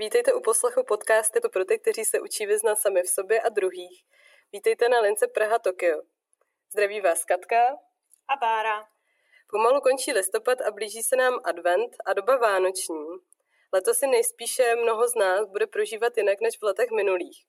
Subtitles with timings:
[0.00, 4.04] Vítejte u poslechu podcasty pro ty, kteří se učí vyznat sami v sobě a druhých.
[4.52, 6.02] Vítejte na lince Praha Tokio.
[6.72, 7.66] Zdraví vás Katka
[8.28, 8.88] a Bára.
[9.50, 13.06] Pomalu končí listopad a blíží se nám advent a doba vánoční.
[13.72, 17.44] Letos si nejspíše mnoho z nás bude prožívat jinak než v letech minulých.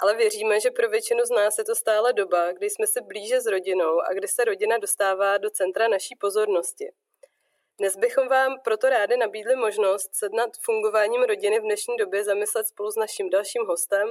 [0.00, 3.40] Ale věříme, že pro většinu z nás je to stále doba, kdy jsme se blíže
[3.40, 6.92] s rodinou a kdy se rodina dostává do centra naší pozornosti.
[7.78, 12.68] Dnes bychom vám proto rádi nabídli možnost se nad fungováním rodiny v dnešní době zamyslet
[12.68, 14.08] spolu s naším dalším hostem,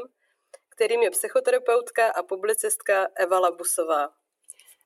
[0.69, 4.09] kterým je psychoterapeutka a publicistka Eva Labusová.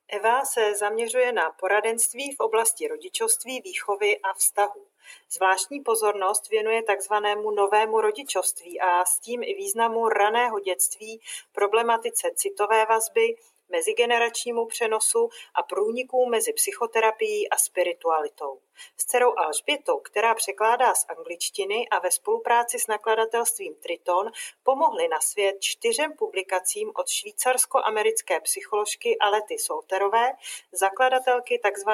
[0.08, 4.86] Eva se zaměřuje na poradenství v oblasti rodičovství, výchovy a vztahu.
[5.30, 11.20] Zvláštní pozornost věnuje takzvanému novému rodičovství a s tím i významu raného dětství,
[11.52, 13.34] problematice citové vazby,
[13.70, 18.60] mezigeneračnímu přenosu a průniků mezi psychoterapií a spiritualitou.
[18.96, 24.30] S dcerou Alžbětou, která překládá z angličtiny a ve spolupráci s nakladatelstvím Triton
[24.62, 30.32] pomohly na svět čtyřem publikacím od švýcarsko-americké psycholožky Alety Solterové,
[30.72, 31.90] zakladatelky tzv.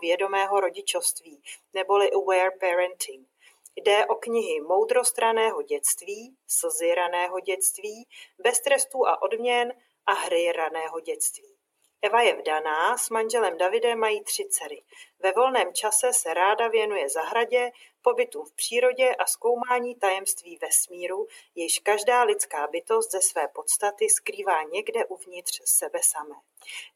[0.00, 1.42] vědomého rodičovství,
[1.74, 3.28] neboli aware parenting.
[3.76, 8.08] Jde o knihy Moudrost raného dětství, Slzy raného dětství,
[8.38, 9.72] Bez trestů a odměn,
[10.06, 11.60] a hry raného dětství.
[12.02, 14.82] Eva je vdaná, s manželem Davidem mají tři dcery.
[15.18, 17.70] Ve volném čase se ráda věnuje zahradě,
[18.02, 24.62] pobytu v přírodě a zkoumání tajemství vesmíru, jež každá lidská bytost ze své podstaty skrývá
[24.62, 26.34] někde uvnitř sebe samé.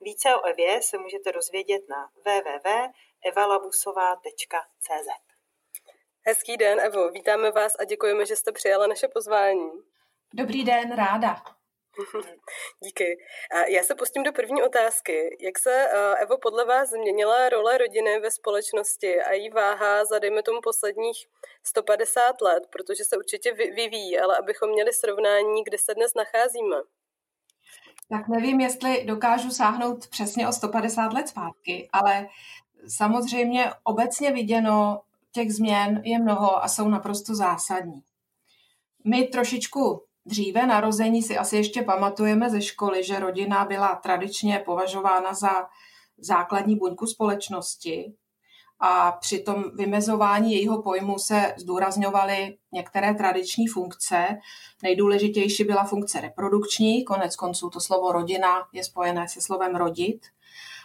[0.00, 5.08] Více o Evě se můžete dozvědět na www.evalabusová.cz
[6.26, 9.70] Hezký den, Evo, vítáme vás a děkujeme, že jste přijala naše pozvání.
[10.34, 11.42] Dobrý den, ráda.
[12.80, 13.18] Díky.
[13.68, 15.36] Já se pustím do první otázky.
[15.40, 15.88] Jak se,
[16.22, 21.26] Evo, podle vás změnila role rodiny ve společnosti a její váha za, dejme tomu, posledních
[21.62, 26.76] 150 let, protože se určitě vyvíjí, ale abychom měli srovnání, kde se dnes nacházíme?
[28.08, 32.28] Tak nevím, jestli dokážu sáhnout přesně o 150 let zpátky, ale
[32.88, 35.00] samozřejmě obecně viděno
[35.32, 38.02] těch změn je mnoho a jsou naprosto zásadní.
[39.04, 45.34] My trošičku dříve narození si asi ještě pamatujeme ze školy, že rodina byla tradičně považována
[45.34, 45.50] za
[46.18, 48.14] základní buňku společnosti
[48.80, 54.26] a při tom vymezování jejího pojmu se zdůrazňovaly některé tradiční funkce.
[54.82, 60.26] Nejdůležitější byla funkce reprodukční, konec konců to slovo rodina je spojené se slovem rodit.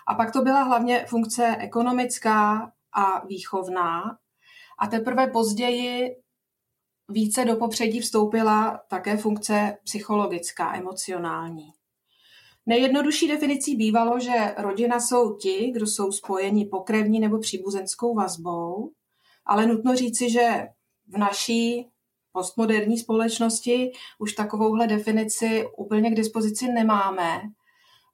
[0.08, 4.18] A pak to byla hlavně funkce ekonomická a výchovná.
[4.80, 6.16] A teprve později
[7.10, 11.74] více do popředí vstoupila také funkce psychologická, emocionální.
[12.66, 18.92] Nejjednodušší definicí bývalo, že rodina jsou ti, kdo jsou spojeni pokrevní nebo příbuzenskou vazbou,
[19.46, 20.68] ale nutno říci, že
[21.08, 21.90] v naší
[22.32, 27.42] postmoderní společnosti už takovouhle definici úplně k dispozici nemáme.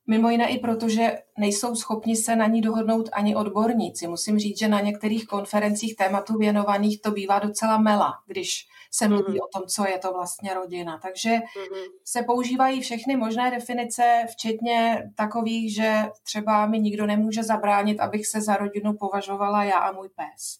[0.08, 4.08] Mimo jiné i proto, že nejsou schopni se na ní dohodnout ani odborníci.
[4.08, 9.24] Musím říct, že na některých konferencích tématu věnovaných to bývá docela mela, když se mluví
[9.24, 9.44] mm-hmm.
[9.44, 11.00] o tom, co je to vlastně rodina.
[11.02, 11.84] Takže mm-hmm.
[12.06, 18.42] se používají všechny možné definice, včetně takových, že třeba mi nikdo nemůže zabránit, abych se
[18.42, 20.60] za rodinu považovala já a můj pes.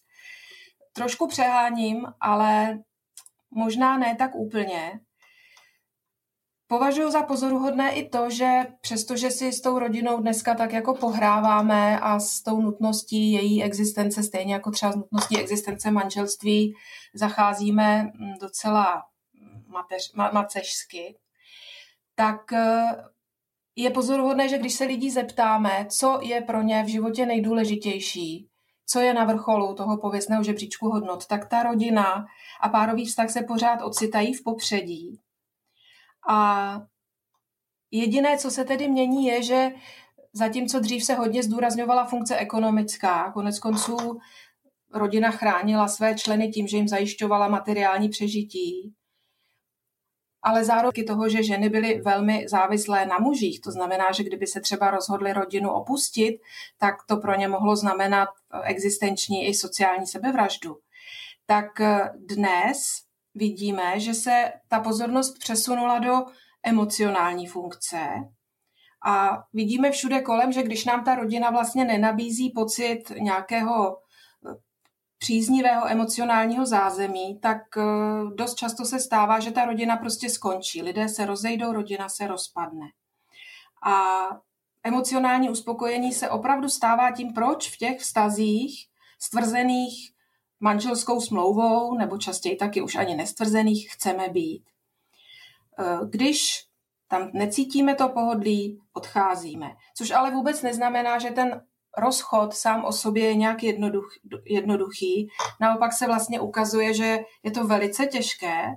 [0.92, 2.78] Trošku přeháním, ale
[3.50, 5.00] možná ne tak úplně.
[6.68, 12.00] Považuji za pozoruhodné i to, že přestože si s tou rodinou dneska tak jako pohráváme
[12.00, 16.74] a s tou nutností její existence, stejně jako třeba s nutností existence manželství,
[17.14, 19.02] zacházíme mm, docela
[19.66, 21.18] mateř, ma, macežsky,
[22.14, 22.86] tak eh,
[23.76, 28.48] je pozoruhodné, že když se lidí zeptáme, co je pro ně v životě nejdůležitější,
[28.86, 32.26] co je na vrcholu toho pověstného žebříčku hodnot, tak ta rodina
[32.60, 35.20] a párový vztah se pořád ocitají v popředí.
[36.28, 36.80] A
[37.90, 39.70] jediné, co se tedy mění, je, že
[40.32, 44.18] zatímco dřív se hodně zdůrazňovala funkce ekonomická, konec konců
[44.92, 48.94] rodina chránila své členy tím, že jim zajišťovala materiální přežití,
[50.42, 53.60] ale zároveň toho, že ženy byly velmi závislé na mužích.
[53.60, 56.40] To znamená, že kdyby se třeba rozhodly rodinu opustit,
[56.78, 58.28] tak to pro ně mohlo znamenat
[58.64, 60.76] existenční i sociální sebevraždu.
[61.46, 61.66] Tak
[62.16, 62.78] dnes
[63.36, 66.24] vidíme, že se ta pozornost přesunula do
[66.62, 67.98] emocionální funkce
[69.06, 74.54] a vidíme všude kolem, že když nám ta rodina vlastně nenabízí pocit nějakého eh,
[75.18, 77.82] příznivého emocionálního zázemí, tak eh,
[78.34, 80.82] dost často se stává, že ta rodina prostě skončí.
[80.82, 82.86] Lidé se rozejdou, rodina se rozpadne.
[83.86, 84.26] A
[84.82, 88.86] emocionální uspokojení se opravdu stává tím, proč v těch vztazích
[89.18, 90.15] stvrzených
[90.60, 94.62] manželskou smlouvou, nebo častěji taky už ani nestvrzených, chceme být.
[95.78, 96.64] Eh, když
[97.08, 99.70] tam necítíme to pohodlí, odcházíme.
[99.96, 101.62] Což ale vůbec neznamená, že ten
[101.98, 104.08] rozchod sám o sobě je nějak jednoduch,
[104.44, 105.28] jednoduchý.
[105.60, 108.74] Naopak se vlastně ukazuje, že je to velice těžké,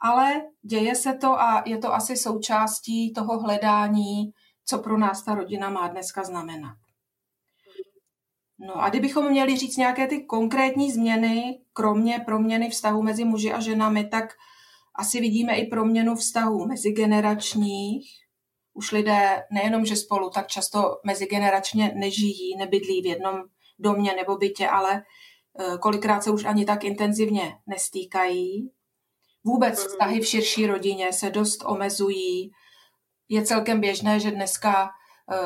[0.00, 4.32] ale děje se to a je to asi součástí toho hledání,
[4.64, 6.76] co pro nás ta rodina má dneska znamenat.
[8.60, 13.60] No a kdybychom měli říct nějaké ty konkrétní změny, kromě proměny vztahu mezi muži a
[13.60, 14.24] ženami, tak
[14.94, 18.10] asi vidíme i proměnu vztahů mezigeneračních.
[18.74, 23.42] Už lidé nejenom, že spolu tak často mezigeneračně nežijí, nebydlí v jednom
[23.78, 25.02] domě nebo bytě, ale e,
[25.78, 28.70] kolikrát se už ani tak intenzivně nestýkají.
[29.44, 29.88] Vůbec mhm.
[29.88, 32.50] vztahy v širší rodině se dost omezují.
[33.28, 35.36] Je celkem běžné, že dneska e,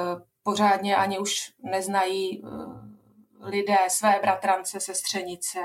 [0.42, 2.83] pořádně ani už neznají e,
[3.44, 5.58] lidé své bratrance, sestřenice.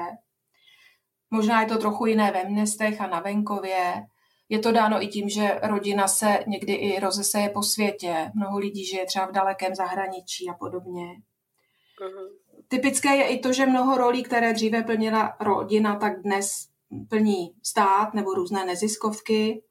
[1.32, 4.06] Možná je to trochu jiné ve městech a na venkově.
[4.50, 8.32] Je to dáno i tím, že rodina se někdy i rozeseje po světě.
[8.36, 11.04] Mnoho lidí žije třeba v dalekém zahraničí a podobně.
[11.04, 12.30] Uh-huh.
[12.68, 16.68] Typické je i to, že mnoho rolí, které dříve plnila rodina, tak dnes
[17.10, 19.64] plní stát nebo různé neziskovky.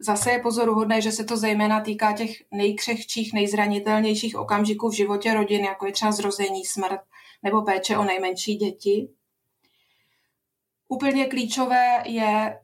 [0.00, 5.64] Zase je pozoruhodné, že se to zejména týká těch nejkřehčích, nejzranitelnějších okamžiků v životě rodin,
[5.64, 7.00] jako je třeba zrození, smrt
[7.42, 9.08] nebo péče o nejmenší děti.
[10.88, 12.60] Úplně klíčové je,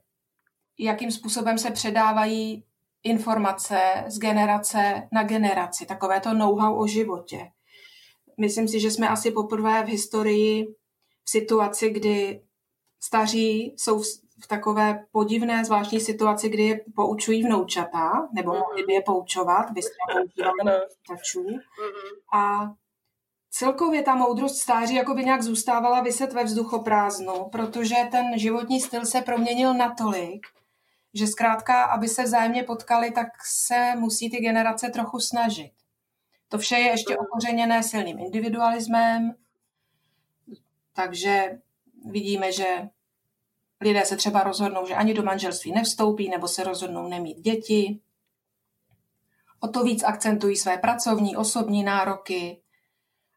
[0.79, 2.65] jakým způsobem se předávají
[3.03, 7.51] informace z generace na generaci, takové to know-how o životě.
[8.41, 10.67] Myslím si, že jsme asi poprvé v historii
[11.25, 12.43] v situaci, kdy
[13.01, 14.03] staří jsou
[14.43, 19.83] v takové podivné zvláštní situaci, kdy je poučují vnoučata, nebo mohli by je poučovat, vy
[19.83, 20.81] jste poučovali
[22.35, 22.73] A
[23.57, 29.07] celkově ta moudrost stáří jako by nějak zůstávala vyset ve vzduchoprázdnu, protože ten životní styl
[29.07, 30.47] se proměnil natolik,
[31.15, 35.73] že zkrátka, aby se vzájemně potkali, tak se musí ty generace trochu snažit.
[36.49, 39.35] To vše je ještě okořeněné silným individualismem,
[40.93, 41.59] takže
[42.05, 42.89] vidíme, že
[43.81, 48.01] lidé se třeba rozhodnou, že ani do manželství nevstoupí, nebo se rozhodnou nemít děti.
[49.61, 52.64] O to víc akcentují své pracovní, osobní nároky,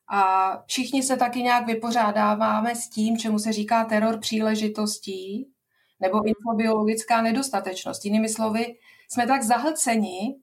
[0.08, 5.52] a všichni se taky nějak vypořádáváme s tím, čemu se říká teror příležitostí
[6.00, 8.06] nebo infobiologická nedostatečnost.
[8.06, 8.76] Jinými slovy,
[9.10, 10.36] jsme tak zahlceni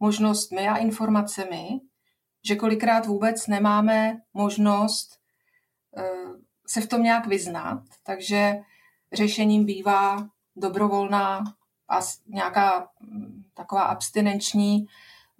[0.00, 1.80] možnostmi a informacemi,
[2.44, 5.18] že kolikrát vůbec nemáme možnost
[5.96, 6.02] eh,
[6.66, 8.56] se v tom nějak vyznat, takže
[9.12, 11.44] řešením bývá dobrovolná
[11.88, 14.86] a nějaká hm, taková abstinenční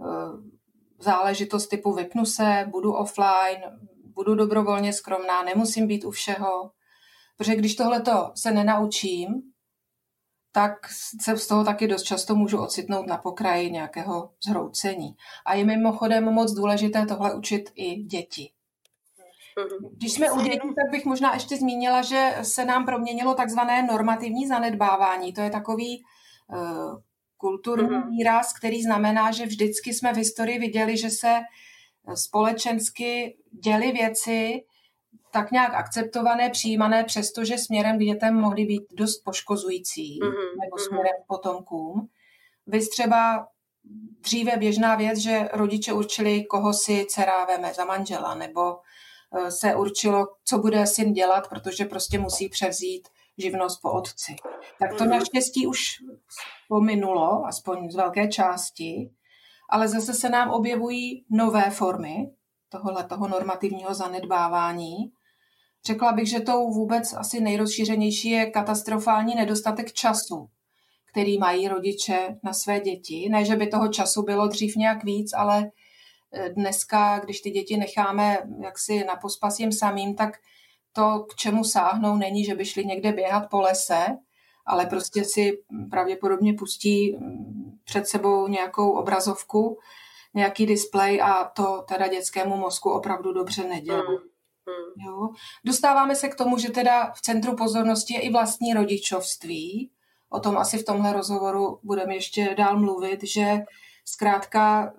[0.01, 0.52] eh,
[1.03, 3.63] záležitost typu vypnu se, budu offline,
[4.15, 6.71] budu dobrovolně skromná, nemusím být u všeho.
[7.37, 9.43] Protože když tohleto se nenaučím,
[10.53, 10.73] tak
[11.21, 15.17] se z toho taky dost často můžu ocitnout na pokraji nějakého zhroucení.
[15.47, 18.51] A je mimochodem moc důležité tohle učit i děti.
[19.97, 24.47] Když jsme u dětí, tak bych možná ještě zmínila, že se nám proměnilo takzvané normativní
[24.47, 25.33] zanedbávání.
[25.33, 26.03] To je takový
[26.49, 26.99] uh,
[27.43, 28.11] kulturní mm-hmm.
[28.11, 31.41] výraz, který znamená, že vždycky jsme v historii viděli, že se
[32.15, 34.65] společensky děly věci
[35.33, 40.51] tak nějak akceptované, přijímané, přestože směrem k dětem mohly být dost poškozující mm-hmm.
[40.63, 40.85] nebo mhm.
[40.87, 42.09] směrem k potomkům.
[42.67, 43.49] Vy třeba
[44.21, 48.79] dříve běžná věc, že rodiče určili, koho si dcera veme za manžela, nebo
[49.39, 53.09] eh, se určilo, co bude syn dělat, protože prostě musí převzít
[53.39, 54.37] živnost po otci.
[54.79, 55.11] Tak to mhm.
[55.11, 55.81] naštěstí už
[56.73, 59.11] pominulo, aspoň z velké části,
[59.71, 62.31] ale zase se nám objevují nové formy
[62.69, 65.13] tohohle toho normativního zanedbávání.
[65.87, 70.49] Řekla bych, že tou vůbec asi nejrozšířenější je katastrofální nedostatek času,
[71.11, 73.29] který mají rodiče na své děti.
[73.31, 75.71] Ne, že by toho času bylo dřív nějak víc, ale
[76.33, 80.31] eh, dneska, když ty děti necháme jaksi na pospas jim samým, tak
[80.93, 84.07] to, k čemu sáhnou, není, že by šli někde běhat po lese,
[84.67, 89.79] ale prostě si pravděpodobně pustí mm, před sebou nějakou obrazovku,
[90.35, 93.99] nějaký displej a to teda dětskému mozku opravdu dobře nedělá.
[93.99, 94.17] Hmm,
[94.67, 95.07] hmm.
[95.07, 95.29] Jo.
[95.65, 99.91] Dostáváme se k tomu, že teda v centru pozornosti je i vlastní rodičovství.
[100.29, 103.59] O tom asi v tomhle rozhovoru budeme ještě dál mluvit, že
[104.05, 104.93] zkrátka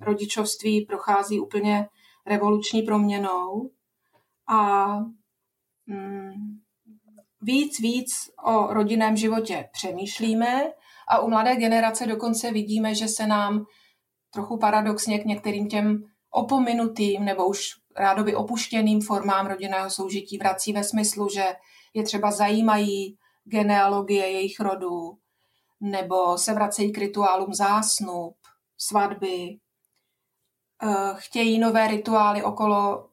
[0.00, 1.88] rodičovství prochází úplně
[2.26, 3.70] revoluční proměnou
[4.48, 4.86] a
[5.86, 6.59] mm,
[7.40, 8.10] víc, víc
[8.44, 10.72] o rodinném životě přemýšlíme
[11.08, 13.64] a u mladé generace dokonce vidíme, že se nám
[14.30, 17.60] trochu paradoxně k některým těm opominutým nebo už
[17.96, 21.44] rádoby opuštěným formám rodinného soužití vrací ve smyslu, že
[21.94, 25.18] je třeba zajímají genealogie jejich rodů,
[25.80, 28.36] nebo se vracejí k rituálům zásnub,
[28.78, 29.58] svatby,
[30.82, 33.08] eh, chtějí nové rituály okolo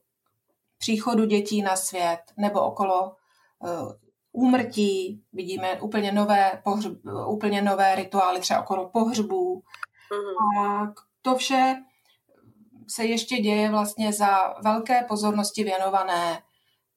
[0.78, 3.16] příchodu dětí na svět nebo okolo
[3.64, 4.07] eh,
[4.38, 5.22] úmrtí.
[5.32, 6.92] Vidíme úplně nové, pohřb,
[7.28, 9.62] úplně nové rituály třeba okolo pohřbů.
[10.10, 10.62] Mm-hmm.
[10.62, 10.92] A
[11.22, 11.76] to vše
[12.88, 16.42] se ještě děje vlastně za velké pozornosti věnované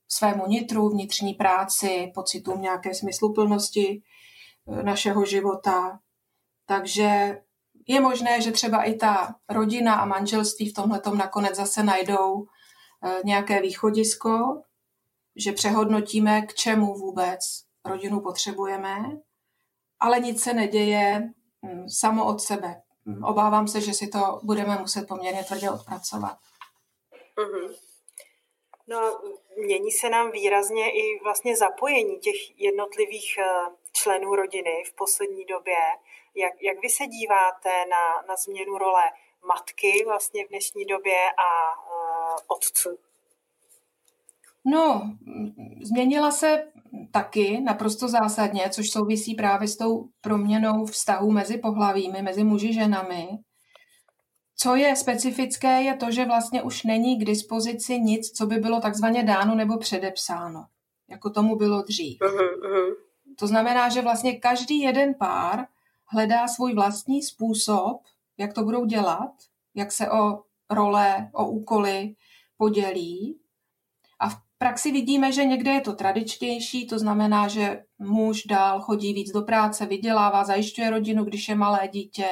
[0.07, 4.01] svému nitru, vnitřní práci, pocitům nějaké smysluplnosti
[4.67, 6.00] eh, našeho života.
[6.65, 7.38] Takže
[7.88, 12.45] je možné, že třeba i ta rodina a manželství v tomhle nakonec zase najdou
[13.03, 14.62] eh, nějaké východisko,
[15.35, 17.39] že přehodnotíme, k čemu vůbec
[17.85, 19.17] rodinu potřebujeme,
[20.00, 21.29] ale nic se neděje
[21.65, 22.81] hm, samo od sebe.
[23.05, 26.38] Hm, obávám se, že si to budeme muset poměrně tvrdě odpracovat.
[27.38, 27.75] Mm-hmm.
[28.88, 29.21] No,
[29.57, 35.77] mění se nám výrazně i vlastně zapojení těch jednotlivých eh, členů rodiny v poslední době.
[36.35, 39.03] Jak, jak vy se díváte na, na změnu role
[39.47, 43.00] matky vlastně v dnešní době a uh, otců?
[44.65, 45.12] No,
[45.82, 46.63] změnila se
[47.12, 53.27] taky naprosto zásadně, což souvisí právě s tou proměnou vztahu mezi pohlavími, mezi muži ženami.
[54.56, 58.82] Co je specifické, je to, že vlastně už není k dispozici nic, co by bylo
[58.82, 60.65] takzvaně dáno nebo předepsáno,
[61.10, 62.20] jako tomu bylo dřív.
[62.22, 62.96] Uh-huh,
[63.39, 65.65] To znamená, že vlastně každý jeden pár
[66.06, 68.01] hledá svůj vlastní způsob,
[68.38, 69.32] jak to budou dělat,
[69.75, 72.15] jak se o role, o úkoly
[72.58, 73.40] podělí.
[74.62, 79.41] Praxi vidíme, že někde je to tradičnější, to znamená, že muž dál chodí víc do
[79.41, 82.27] práce, vydělává, zajišťuje rodinu, když je malé dítě,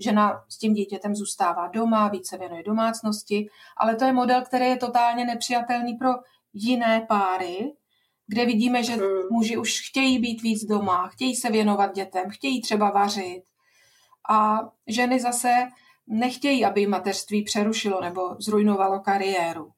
[0.00, 3.46] žena s tím dítětem zůstává doma, více věnuje domácnosti,
[3.76, 6.10] ale to je model, který je totálně nepřijatelný pro
[6.52, 7.72] jiné páry,
[8.26, 9.06] kde vidíme, že hmm.
[9.30, 13.42] muži už chtějí být víc doma, chtějí se věnovat dětem, chtějí třeba vařit
[14.30, 15.54] a ženy zase
[16.06, 19.72] nechtějí, aby mateřství přerušilo nebo zrujnovalo kariéru.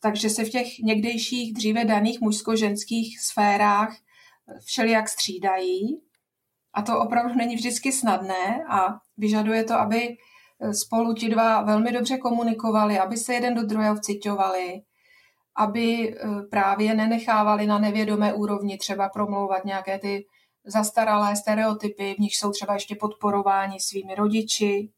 [0.00, 3.96] Takže se v těch někdejších dříve daných mužsko-ženských sférách
[4.64, 6.00] všelijak střídají
[6.74, 10.16] a to opravdu není vždycky snadné a vyžaduje to, aby
[10.72, 14.82] spolu ti dva velmi dobře komunikovali, aby se jeden do druhého vcitovali,
[15.56, 20.26] aby eh, právě nenechávali na nevědomé úrovni třeba promlouvat nějaké ty
[20.64, 24.90] zastaralé stereotypy, v nich jsou třeba ještě podporováni svými rodiči.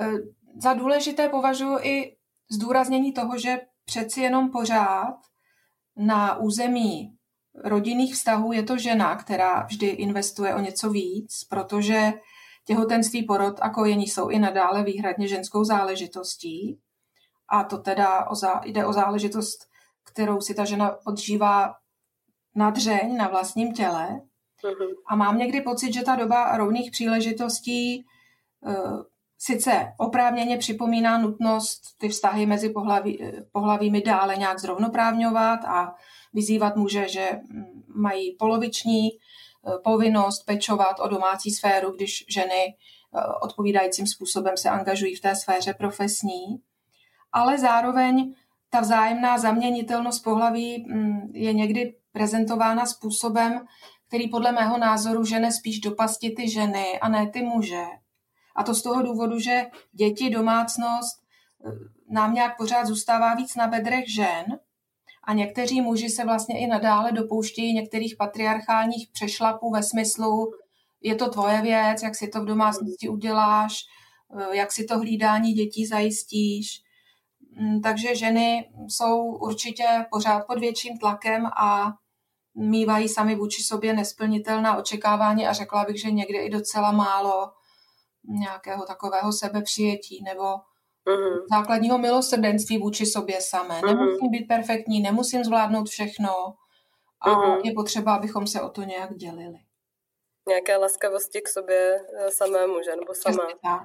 [0.00, 0.12] Eh,
[0.56, 2.16] za důležité považuji i
[2.52, 5.14] zdůraznění toho, že přeci jenom pořád
[5.96, 7.16] na území
[7.54, 12.12] rodinných vztahů je to žena, která vždy investuje o něco víc, protože
[12.64, 16.80] těhotenství, porod a kojení jsou i nadále výhradně ženskou záležitostí.
[17.48, 19.58] A to teda o zá, jde o záležitost,
[20.04, 21.74] kterou si ta žena odžívá
[22.54, 24.08] na dřeň, na vlastním těle.
[24.64, 24.88] Mhm.
[25.08, 28.04] A mám někdy pocit, že ta doba rovných příležitostí
[28.60, 29.02] uh,
[29.44, 33.18] sice oprávněně připomíná nutnost ty vztahy mezi pohlaví,
[33.52, 35.94] pohlavími dále nějak zrovnoprávňovat a
[36.32, 42.76] vyzývat muže, že mm, mají poloviční uh, povinnost pečovat o domácí sféru, když ženy
[43.14, 46.62] uh, odpovídajícím způsobem se angažují v té sféře profesní
[47.32, 48.34] ale zároveň
[48.70, 53.66] ta vzájemná zaměnitelnost pohlaví mm, je někdy prezentována způsobem,
[54.08, 57.82] který podle mého názoru žene spíš do pasti ty ženy a ne ty muže.
[58.56, 61.22] A to z toho důvodu, že děti, domácnost
[61.66, 61.70] eh,
[62.10, 64.44] nám nějak pořád zůstává víc na bedrech žen
[65.24, 70.52] a někteří muži se vlastně i nadále dopouštějí některých patriarchálních přešlapů ve smyslu
[71.00, 73.80] je to tvoje věc, jak si to v domácnosti uděláš,
[74.38, 76.82] eh, jak si to hlídání dětí zajistíš.
[77.56, 81.94] Mm, takže ženy jsou určitě pořád pod větším tlakem a
[82.54, 87.52] mývají sami vůči sobě nesplnitelná očekávání a řekla bych, že někdy i docela málo
[88.24, 91.46] nějakého takového sebepřijetí nebo uh-huh.
[91.50, 93.80] základního milosrdenství vůči sobě samé.
[93.80, 93.86] Uh-huh.
[93.86, 96.54] Nemusím být perfektní, nemusím zvládnout všechno
[97.20, 97.60] a uh-huh.
[97.64, 99.58] je potřeba, abychom se o to nějak dělili.
[100.48, 102.96] Nějaké laskavosti k sobě eh, samému, že?
[102.96, 103.36] Nebo sama.
[103.36, 103.82] Přesně tak.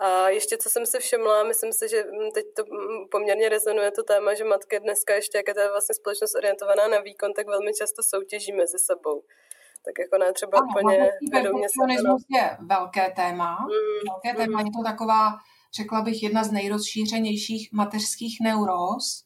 [0.00, 3.90] A ještě co jsem si všimla, myslím si, že mm, teď to mm, poměrně rezonuje
[3.90, 7.46] to téma, že matky dneska ještě, jak je to vlastně společnost orientovaná na výkon, tak
[7.46, 9.22] velmi často soutěží mezi sebou.
[9.84, 12.38] Tak jako ne třeba ano, úplně vědomě se...
[12.38, 13.58] je velké téma.
[13.60, 14.36] Mm, velké mm.
[14.36, 15.38] téma je to taková,
[15.74, 19.24] řekla bych, jedna z nejrozšířenějších mateřských neuróz.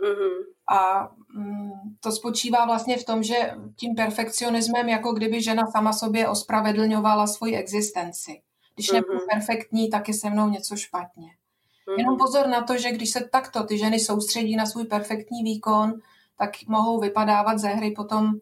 [0.00, 0.44] Mm-hmm.
[0.68, 6.28] A mm, to spočívá vlastně v tom, že tím perfekcionismem, jako kdyby žena sama sobě
[6.28, 8.42] ospravedlňovala svoji existenci.
[8.74, 9.34] Když nebudu mm-hmm.
[9.34, 11.26] perfektní, tak je se mnou něco špatně.
[11.26, 11.98] Mm-hmm.
[11.98, 15.92] Jenom pozor na to, že když se takto ty ženy soustředí na svůj perfektní výkon,
[16.38, 18.32] tak mohou vypadávat ze hry potom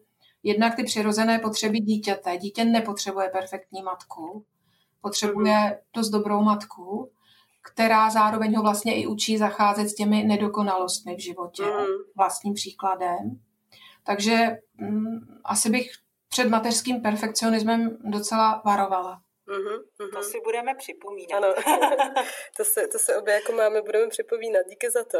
[0.43, 2.37] jednak ty přirozené potřeby dítěte.
[2.37, 4.45] Dítě nepotřebuje perfektní matku,
[5.01, 5.75] potřebuje mm.
[5.93, 7.11] dost dobrou matku,
[7.61, 11.85] která zároveň ho vlastně i učí zacházet s těmi nedokonalostmi v životě mm.
[12.17, 13.39] vlastním příkladem.
[14.03, 15.91] Takže mm, asi bych
[16.29, 19.21] před mateřským perfekcionismem docela varovala.
[19.49, 21.37] Mm-hmm, To si budeme připomínat.
[21.37, 21.53] Ano,
[22.57, 24.65] to se, to se obě jako máme budeme připomínat.
[24.69, 25.17] Díky za to.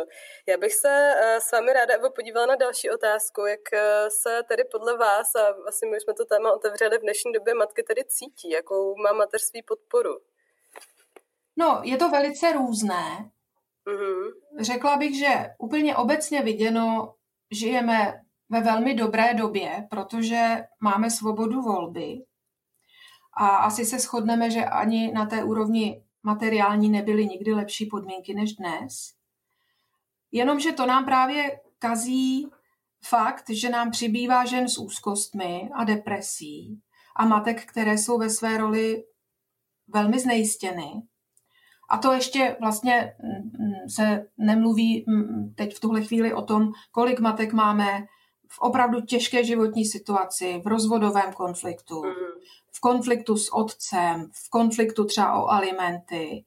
[0.48, 3.46] Já bych se uh, s vámi ráda Evo, podívala na další otázku.
[3.46, 3.80] Jak uh,
[4.22, 7.84] se tedy podle vás, a vlastně my jsme to téma otevřeli v dnešní době, matky
[7.84, 8.50] tedy cítí?
[8.50, 10.20] Jakou má mateřství podporu?
[11.58, 13.32] No, je to velice různé.
[13.88, 14.32] Mm-hmm.
[14.60, 17.16] Řekla bych, že úplně obecně viděno
[17.52, 22.22] žijeme ve velmi dobré době, protože máme svobodu volby
[23.40, 28.54] a asi se shodneme, že ani na té úrovni materiální nebyly nikdy lepší podmínky než
[28.54, 29.14] dnes.
[30.32, 32.48] Jenomže to nám právě kazí
[33.06, 36.80] fakt, že nám přibývá žen s úzkostmi a depresí
[37.16, 39.04] a matek, které jsou ve své roli
[39.88, 40.92] velmi znejistěny.
[41.90, 46.72] A to ještě vlastně mm, mm, se nemluví mm, teď v tuhle chvíli o tom,
[46.92, 48.06] kolik matek máme
[48.52, 52.14] v opravdu těžké životní situaci, v rozvodovém konfliktu, mm.
[52.72, 56.46] v konfliktu s otcem, v konfliktu třeba o alimenty.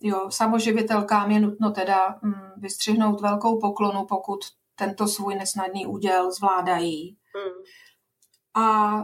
[0.00, 4.38] Jo, samoživitelkám je nutno teda mm, vystřihnout velkou poklonu, pokud
[4.74, 7.16] tento svůj nesnadný úděl zvládají.
[7.36, 7.62] Mm.
[8.64, 8.98] A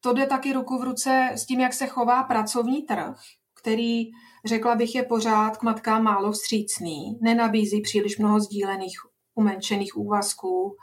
[0.00, 3.16] to jde taky ruku v ruce s tím, jak se chová pracovní trh,
[3.54, 4.10] který,
[4.44, 8.98] řekla bych, je pořád k matkám málo vstřícný, nenabízí příliš mnoho sdílených
[9.34, 10.76] umenšených úvazků,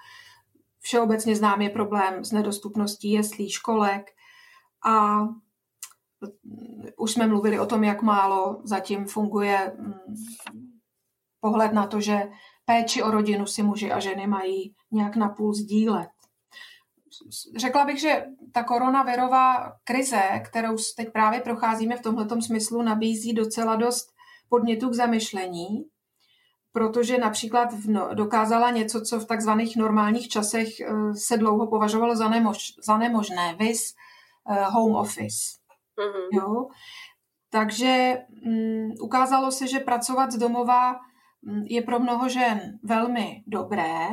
[0.81, 4.05] všeobecně znám je problém s nedostupností jeslí, školek
[4.85, 5.21] a
[6.97, 9.93] už jsme mluvili o tom, jak málo zatím funguje mm,
[11.39, 12.29] pohled na to, že
[12.65, 16.09] péči o rodinu si muži a ženy mají nějak napůl sdílet.
[17.57, 23.75] Řekla bych, že ta koronavirová krize, kterou teď právě procházíme v tomto smyslu, nabízí docela
[23.75, 24.13] dost
[24.49, 25.85] podnětů k zamyšlení
[26.71, 32.29] protože například no, dokázala něco, co v takzvaných normálních časech eh, se dlouho považovalo za,
[32.29, 33.93] nemož, za nemožné, vis
[34.49, 35.61] eh, home office.
[35.97, 36.27] Mm-hmm.
[36.31, 36.67] Jo?
[37.49, 40.91] Takže um, ukázalo se, že pracovat z domova
[41.41, 44.07] mm, je pro mnoho žen velmi dobré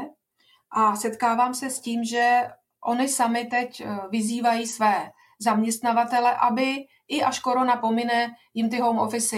[0.71, 2.49] a setkávám se s tím, že
[2.85, 6.77] oni sami teď eh, vyzývají své zaměstnavatele, aby
[7.09, 9.37] i až korona pomine, jim ty home office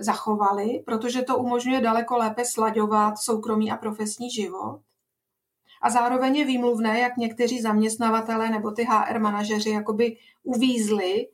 [0.00, 4.80] zachovali, protože to umožňuje daleko lépe slaďovat soukromý a profesní život.
[5.82, 11.28] A zároveň je výmluvné, jak někteří zaměstnavatele nebo ty HR manažeři jakoby uvízli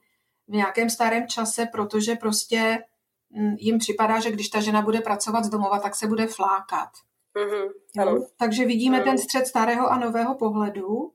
[0.48, 2.84] v nějakém starém čase, protože prostě
[3.30, 6.88] mm, jim připadá, že když ta žena bude pracovat z domova, tak se bude flákat.
[7.36, 8.26] Mm-hmm.
[8.38, 9.04] Takže vidíme mm.
[9.04, 11.12] ten střed starého a nového pohledu.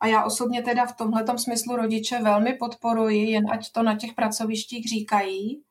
[0.00, 4.14] A já osobně teda v tomhle smyslu rodiče velmi podporuji, jen ať to na těch
[4.14, 5.62] pracovištích říkají,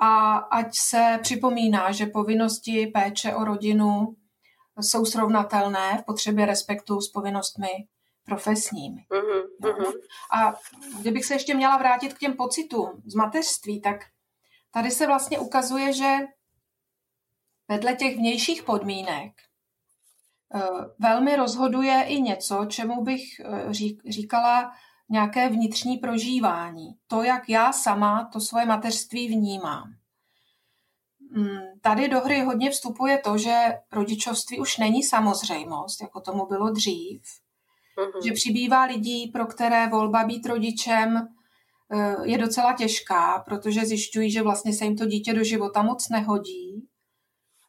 [0.00, 4.16] a ať se připomíná, že povinnosti péče o rodinu
[4.80, 7.68] jsou srovnatelné v potřebě respektu s povinnostmi
[8.24, 9.06] profesními.
[9.10, 9.92] Uh-huh, uh-huh.
[10.32, 10.54] A
[11.00, 13.96] kdybych se ještě měla vrátit k těm pocitům z mateřství, tak
[14.70, 16.16] tady se vlastně ukazuje, že
[17.68, 19.32] vedle těch vnějších podmínek
[20.54, 20.60] eh,
[20.98, 23.72] velmi rozhoduje i něco, čemu bych eh,
[24.08, 24.72] říkala
[25.08, 26.94] nějaké vnitřní prožívání.
[27.06, 29.94] To, jak já sama to svoje mateřství vnímám.
[31.30, 33.54] Mm, tady do hry hodně vstupuje to, že
[33.92, 37.22] rodičovství už není samozřejmost, jako tomu bylo dřív.
[37.98, 38.26] Uh-huh.
[38.26, 41.28] Že přibývá lidí, pro které volba být rodičem
[41.92, 46.08] eh, je docela těžká, protože zjišťují, že vlastně se jim to dítě do života moc
[46.08, 46.85] nehodí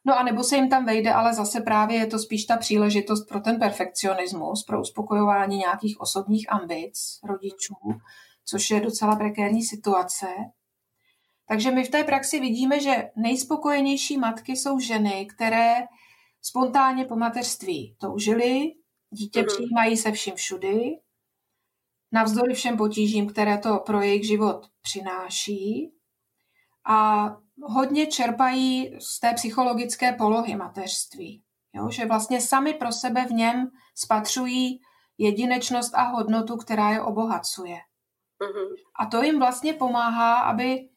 [0.04, 3.24] No a nebo se jim tam vejde, ale zase právě je to spíš ta příležitost
[3.28, 7.74] pro ten perfekcionismus, pro uspokojování nějakých osobních ambic rodičů,
[8.44, 10.26] což je docela prekérní situace.
[11.48, 15.74] Takže my v té praxi vidíme, že nejspokojenější matky jsou ženy, které
[16.42, 18.72] spontánně po mateřství toužily,
[19.10, 19.46] dítě mm.
[19.46, 20.98] přijímají se vším všudy,
[22.12, 25.92] navzdory všem potížím, které to pro jejich život přináší.
[26.86, 27.28] A
[27.62, 31.42] hodně čerpají z té psychologické polohy mateřství.
[31.74, 31.90] Jo?
[31.90, 34.80] Že vlastně sami pro sebe v něm spatřují
[35.18, 37.76] jedinečnost a hodnotu, která je obohacuje.
[38.42, 38.74] Mm-hmm.
[39.00, 40.88] A to jim vlastně pomáhá, aby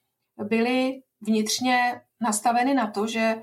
[0.43, 3.41] byly vnitřně nastaveny na to, že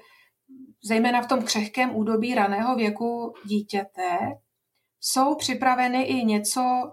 [0.84, 4.18] zejména v tom křehkém údobí raného věku dítěte
[5.00, 6.92] jsou připraveny i něco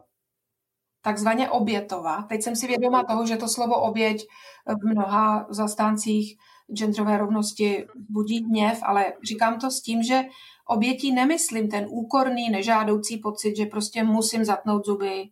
[1.05, 2.27] takzvaně obětovat.
[2.27, 4.25] Teď jsem si vědoma toho, že to slovo oběť
[4.67, 6.37] v mnoha zastáncích
[6.73, 10.23] genderové rovnosti budí hněv, ale říkám to s tím, že
[10.67, 15.29] obětí nemyslím ten úkorný, nežádoucí pocit, že prostě musím zatnout zuby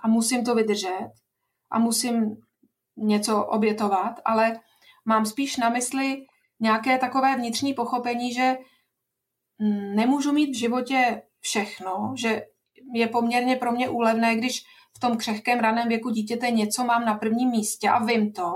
[0.00, 1.08] a musím to vydržet
[1.70, 2.36] a musím
[2.96, 4.60] něco obětovat, ale
[5.04, 6.26] mám spíš na mysli
[6.60, 8.56] nějaké takové vnitřní pochopení, že
[9.94, 12.42] nemůžu mít v životě všechno, že
[12.92, 14.62] je poměrně pro mě úlevné, když
[14.96, 18.52] v tom křehkém raném věku dítěte něco mám na prvním místě a vím to,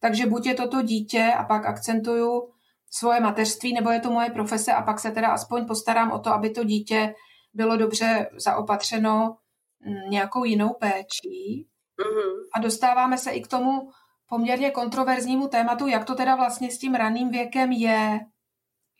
[0.00, 2.48] takže buď je to to dítě a pak akcentuju
[2.90, 6.30] svoje mateřství, nebo je to moje profese a pak se teda aspoň postarám o to,
[6.30, 7.14] aby to dítě
[7.54, 9.36] bylo dobře zaopatřeno
[9.86, 11.68] mm, nějakou jinou péčí.
[11.98, 12.32] Mm-hmm.
[12.54, 13.90] A dostáváme se i k tomu
[14.28, 18.20] poměrně kontroverznímu tématu, jak to teda vlastně s tím raným věkem je.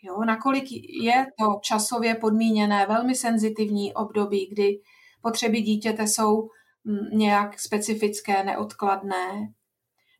[0.02, 0.64] Jo, nakolik
[1.02, 4.80] je to časově podmíněné, velmi senzitivní období, kdy
[5.22, 6.48] potřeby dítěte jsou
[7.12, 9.52] nějak specifické, neodkladné.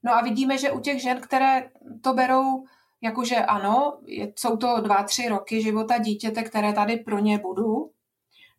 [0.03, 1.71] No a vidíme, že u těch žen, které
[2.03, 2.65] to berou
[3.03, 3.99] jakože ano,
[4.37, 7.91] jsou to dva, tři roky života dítěte, které tady pro ně budu,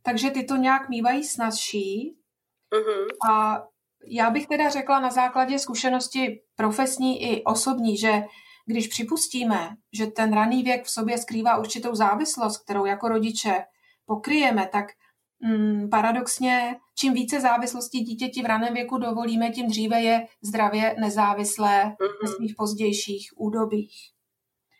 [0.03, 2.17] takže ty to nějak mývají snazší.
[2.73, 3.31] Uh-huh.
[3.31, 3.63] A
[4.07, 8.23] já bych teda řekla na základě zkušenosti profesní i osobní, že
[8.65, 13.63] když připustíme, že ten raný věk v sobě skrývá určitou závislost, kterou jako rodiče
[14.05, 14.85] pokryjeme, tak
[15.39, 21.95] mm, paradoxně, čím více závislostí dítěti v raném věku dovolíme, tím dříve je zdravě nezávislé
[21.99, 22.13] uh-huh.
[22.21, 23.95] ve svých pozdějších údobích.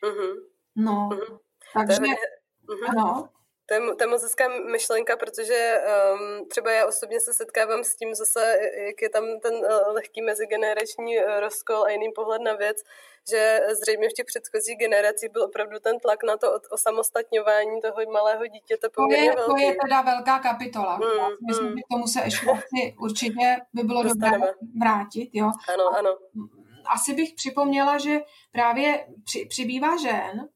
[0.04, 0.36] Uh-huh.
[0.76, 1.40] No, uh-huh.
[1.74, 2.90] takže, uh-huh.
[2.90, 3.30] ano.
[3.66, 5.78] To je, to je moc hezká myšlenka, protože
[6.14, 10.22] um, třeba já osobně se setkávám s tím zase, jak je tam ten uh, lehký
[10.22, 12.78] mezigenerační uh, rozkol a jiný pohled na věc,
[13.30, 18.48] že zřejmě v těch předchozích generacích byl opravdu ten tlak na to osamostatňování toho malého
[18.48, 19.64] dítěte poměrně to je, velký.
[19.64, 20.96] To je teda velká kapitola.
[20.96, 21.78] Hmm, Myslím, hmm.
[21.78, 22.46] že k tomu se ještě
[23.02, 24.38] určitě by bylo Dostaneme.
[24.38, 25.30] dobré vrátit.
[25.34, 25.52] Jo?
[25.74, 26.18] Ano, ano.
[26.86, 28.20] Asi bych připomněla, že
[28.52, 30.50] právě při, přibývá žen,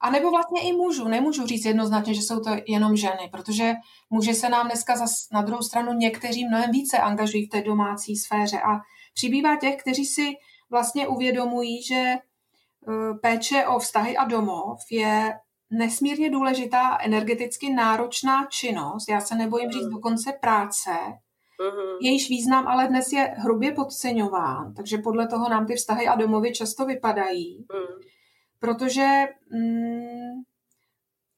[0.00, 1.08] a nebo vlastně i mužů.
[1.08, 3.74] Nemůžu říct jednoznačně, že jsou to jenom ženy, protože
[4.10, 8.16] muži se nám dneska zas na druhou stranu někteří mnohem více angažují v té domácí
[8.16, 8.80] sféře a
[9.14, 10.32] přibývá těch, kteří si
[10.70, 12.18] vlastně uvědomují, že e,
[13.22, 15.38] péče o vztahy a domov je
[15.70, 19.08] nesmírně důležitá energeticky náročná činnost.
[19.08, 20.90] Já se nebojím říct dokonce práce,
[21.60, 21.98] Uh-huh.
[22.00, 26.52] Jejíž význam ale dnes je hrubě podceňován, takže podle toho nám ty vztahy a domovy
[26.52, 27.66] často vypadají.
[27.68, 27.99] Uh-huh.
[28.60, 30.42] Protože mm,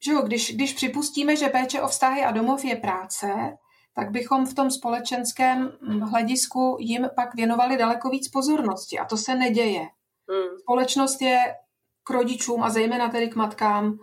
[0.04, 3.56] že jo, když, když připustíme, že péče o vztahy a domov je práce,
[3.94, 5.72] tak bychom v tom společenském
[6.10, 8.98] hledisku jim pak věnovali daleko víc pozornosti.
[8.98, 9.80] A to se neděje.
[10.30, 10.58] Hmm.
[10.60, 11.54] Společnost je
[12.04, 13.98] k rodičům a zejména tedy k matkám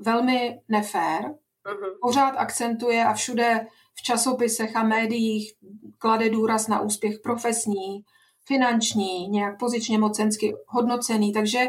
[0.00, 1.22] velmi nefér.
[1.66, 1.90] Hmm.
[2.00, 5.52] Pořád akcentuje a všude v časopisech a médiích
[5.98, 8.04] klade důraz na úspěch profesní,
[8.44, 11.32] finanční, nějak pozičně mocensky hodnocený.
[11.32, 11.68] Takže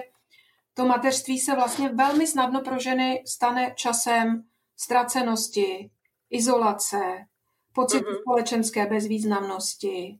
[0.73, 4.43] to mateřství se vlastně velmi snadno pro ženy stane časem
[4.77, 5.91] ztracenosti,
[6.29, 7.25] izolace,
[7.73, 8.21] pocitu mm-hmm.
[8.21, 10.19] společenské bezvýznamnosti.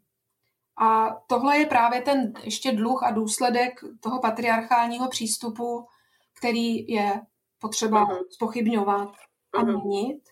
[0.82, 5.88] A tohle je právě ten ještě dluh a důsledek toho patriarchálního přístupu,
[6.40, 7.22] který je
[7.60, 8.24] potřeba mm-hmm.
[8.30, 9.10] spochybňovat
[9.54, 9.86] a mm-hmm.
[9.86, 10.24] měnit.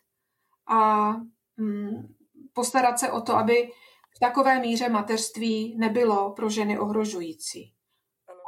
[0.68, 1.12] A
[1.58, 2.16] mm,
[2.54, 3.72] postarat se o to, aby
[4.16, 7.74] v takové míře mateřství nebylo pro ženy ohrožující.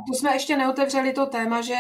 [0.08, 1.76] Tu jsme ještě neotevřeli to téma, že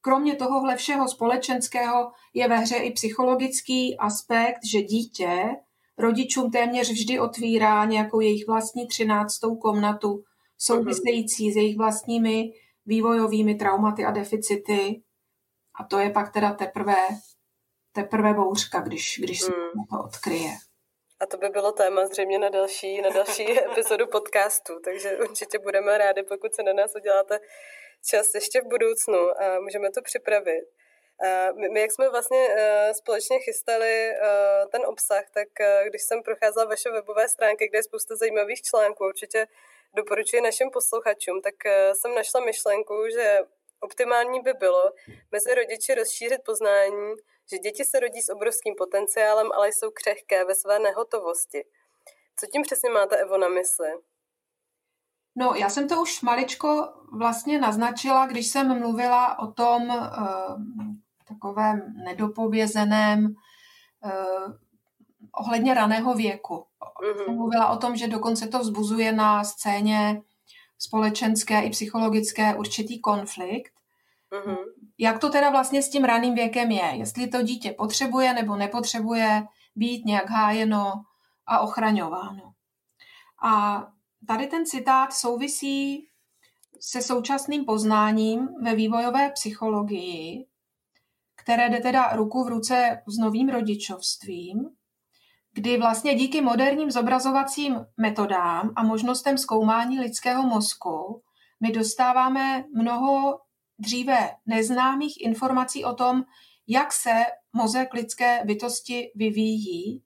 [0.00, 5.56] kromě tohohle všeho společenského je ve hře i psychologický aspekt, že dítě
[5.98, 10.24] rodičům téměř vždy otvírá nějakou jejich vlastní třináctou komnatu,
[10.58, 12.52] související s jejich vlastními
[12.86, 15.02] vývojovými traumaty a deficity.
[15.80, 16.96] A to je pak teda teprve,
[17.92, 19.84] teprve bouřka, když, když se mm.
[19.90, 20.56] to odkryje.
[21.22, 25.98] A to by bylo téma zřejmě na další, na další epizodu podcastu, takže určitě budeme
[25.98, 27.40] rádi, pokud se na nás uděláte
[28.06, 30.64] čas ještě v budoucnu a můžeme to připravit.
[31.54, 36.22] My, my, jak jsme vlastně uh, společně chystali uh, ten obsah, tak uh, když jsem
[36.22, 39.46] procházela vaše webové stránky, kde je spousta zajímavých článků, určitě
[39.94, 41.54] doporučuji našim posluchačům, tak
[41.92, 43.38] jsem našla myšlenku, že
[43.80, 44.92] optimální by bylo
[45.32, 47.14] mezi rodiči rozšířit poznání
[47.52, 51.64] že děti se rodí s obrovským potenciálem, ale jsou křehké ve své nehotovosti.
[52.36, 53.88] Co tím přesně máte, Evo, na mysli?
[55.36, 60.62] No, já jsem to už maličko vlastně naznačila, když jsem mluvila o tom uh,
[61.28, 63.34] takovém nedopovězeném
[64.04, 64.52] uh,
[65.32, 66.66] ohledně raného věku.
[66.80, 67.34] Mm-hmm.
[67.34, 70.22] Mluvila o tom, že dokonce to vzbuzuje na scéně
[70.78, 73.72] společenské i psychologické určitý konflikt.
[74.32, 74.56] Mm-hmm.
[74.98, 76.90] Jak to teda vlastně s tím raným věkem je?
[76.94, 80.92] Jestli to dítě potřebuje nebo nepotřebuje být nějak hájeno
[81.46, 82.52] a ochraňováno.
[83.44, 83.82] A
[84.26, 86.08] tady ten citát souvisí
[86.80, 90.46] se současným poznáním ve vývojové psychologii,
[91.36, 94.68] které jde teda ruku v ruce s novým rodičovstvím,
[95.52, 101.22] kdy vlastně díky moderním zobrazovacím metodám a možnostem zkoumání lidského mozku
[101.60, 103.38] my dostáváme mnoho
[103.82, 106.22] dříve neznámých informací o tom,
[106.66, 110.02] jak se mozek lidské bytosti vyvíjí.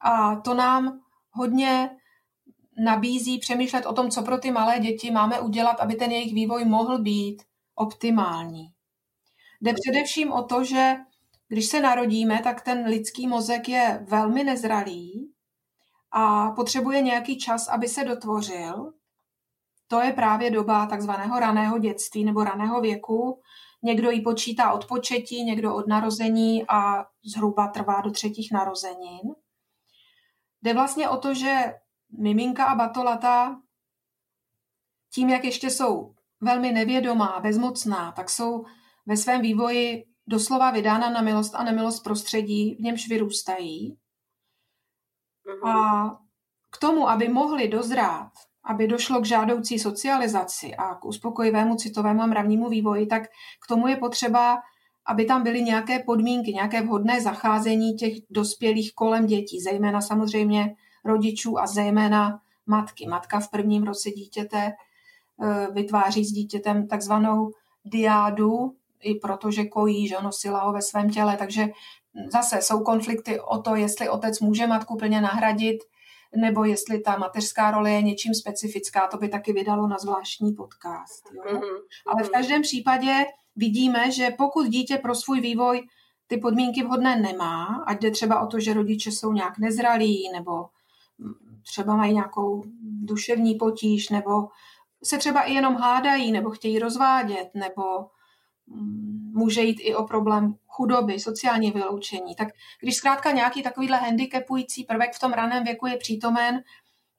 [0.00, 1.90] A to nám hodně
[2.84, 6.64] nabízí přemýšlet o tom, co pro ty malé děti máme udělat, aby ten jejich vývoj
[6.64, 7.42] mohl být
[7.74, 8.72] optimální.
[9.60, 10.96] Jde především o to, že
[11.48, 15.32] když se narodíme, tak ten lidský mozek je velmi nezralý
[16.10, 18.92] a potřebuje nějaký čas, aby se dotvořil.
[19.90, 23.42] To je právě doba takzvaného raného dětství nebo raného věku.
[23.82, 29.34] Někdo ji počítá od početí, někdo od narození a zhruba trvá do třetích narozenin.
[30.62, 31.74] Jde vlastně o to, že
[32.18, 33.60] miminka a batolata
[35.14, 38.64] tím, jak ještě jsou velmi nevědomá, bezmocná, tak jsou
[39.06, 43.98] ve svém vývoji doslova vydána na milost a nemilost prostředí, v němž vyrůstají.
[45.46, 45.66] Mhm.
[45.66, 46.10] A
[46.70, 48.32] k tomu, aby mohli dozrát,
[48.64, 53.22] aby došlo k žádoucí socializaci a k uspokojivému citovému a mravnímu vývoji, tak
[53.64, 54.58] k tomu je potřeba,
[55.06, 61.58] aby tam byly nějaké podmínky, nějaké vhodné zacházení těch dospělých kolem dětí, zejména samozřejmě rodičů
[61.58, 63.06] a zejména matky.
[63.06, 64.72] Matka v prvním roce dítěte
[65.42, 67.50] eh, vytváří s dítětem takzvanou
[67.84, 71.68] diádu, i protože kojí, že nosila ho ve svém těle, takže
[72.32, 75.78] zase jsou konflikty o to, jestli otec může matku plně nahradit,
[76.36, 81.24] nebo jestli ta mateřská role je něčím specifická, to by taky vydalo na zvláštní podcast.
[81.34, 81.42] Jo?
[81.42, 81.78] Mm-hmm.
[82.06, 83.24] Ale v každém případě
[83.56, 85.82] vidíme, že pokud dítě pro svůj vývoj
[86.26, 90.68] ty podmínky vhodné nemá, ať jde třeba o to, že rodiče jsou nějak nezralí, nebo
[91.62, 94.48] třeba mají nějakou duševní potíž, nebo
[95.04, 98.04] se třeba i jenom hádají, nebo chtějí rozvádět, nebo mm,
[99.32, 102.34] může jít i o problém chudoby, sociální vyloučení.
[102.34, 102.48] Tak
[102.80, 106.62] když zkrátka nějaký takovýhle handicapující prvek v tom raném věku je přítomen,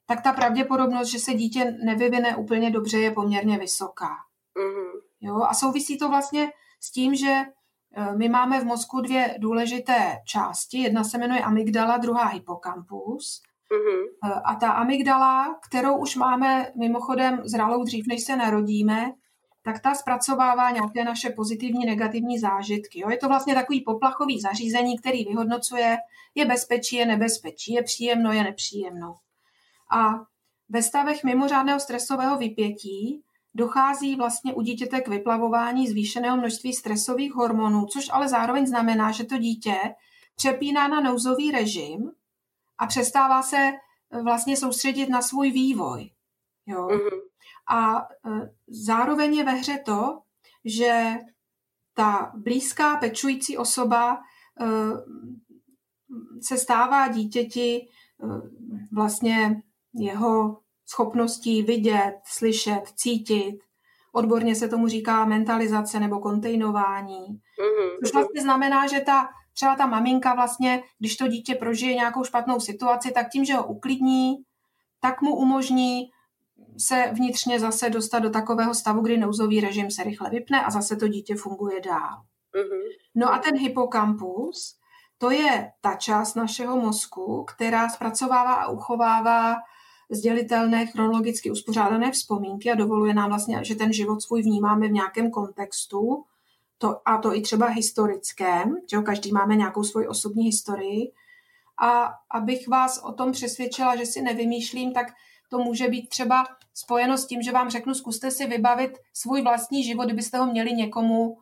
[0.06, 4.10] tak ta pravděpodobnost, že se dítě nevyvine úplně dobře, je poměrně vysoká.
[4.56, 5.00] Mm-hmm.
[5.20, 5.42] Jo?
[5.42, 7.46] A souvisí to vlastně s tím, že e,
[8.16, 10.78] my máme v mozku dvě důležité části.
[10.78, 13.42] Jedna se jmenuje amygdala, druhá hypokampus.
[13.72, 14.40] Mm-hmm.
[14.44, 19.12] A ta amygdala, kterou už máme mimochodem zralou dřív, než se narodíme,
[19.62, 23.00] tak ta zpracovává nějaké naše pozitivní, negativní zážitky.
[23.00, 23.10] Jo?
[23.10, 25.98] Je to vlastně takový poplachový zařízení, který vyhodnocuje,
[26.34, 29.16] je bezpečí, je nebezpečí, je příjemno, je nepříjemno.
[29.90, 30.12] A
[30.68, 33.22] ve stavech mimořádného stresového vypětí
[33.54, 39.24] dochází vlastně u dítěte k vyplavování zvýšeného množství stresových hormonů, což ale zároveň znamená, že
[39.24, 39.74] to dítě
[40.36, 42.12] přepíná na nouzový režim
[42.78, 43.72] a přestává se
[44.22, 46.10] vlastně soustředit na svůj vývoj.
[46.66, 46.86] Jo?
[46.86, 47.31] Mm-hmm.
[47.68, 50.18] A eh, zároveň je ve hře to,
[50.64, 51.14] že
[51.94, 54.18] ta blízká pečující osoba
[54.60, 54.66] eh,
[56.42, 57.88] se stává dítěti
[58.92, 59.62] vlastně
[59.94, 63.58] jeho schopností vidět, slyšet, cítit.
[64.12, 67.26] Odborně se tomu říká mentalizace nebo kontejnování.
[67.26, 67.98] Mm-hmm.
[68.04, 72.60] Což vlastně znamená, že ta třeba ta maminka vlastně, když to dítě prožije nějakou špatnou
[72.60, 74.36] situaci, tak tím, že ho uklidní,
[75.00, 76.10] tak mu umožní
[76.78, 80.96] se vnitřně zase dostat do takového stavu, kdy nouzový režim se rychle vypne a zase
[80.96, 82.22] to dítě funguje dál.
[82.54, 82.82] Mm-hmm.
[83.14, 84.76] No a ten hypokampus,
[85.18, 89.56] to je ta část našeho mozku, která zpracovává a uchovává
[90.10, 95.30] sdělitelné, chronologicky uspořádané vzpomínky a dovoluje nám vlastně, že ten život svůj vnímáme v nějakém
[95.30, 96.24] kontextu
[96.78, 101.12] to, a to i třeba historickém, že každý máme nějakou svoji osobní historii.
[101.82, 105.06] A abych vás o tom přesvědčila, že si nevymýšlím, tak
[105.52, 109.84] to může být třeba spojeno s tím, že vám řeknu, zkuste si vybavit svůj vlastní
[109.84, 111.36] život, kdybyste ho měli někomu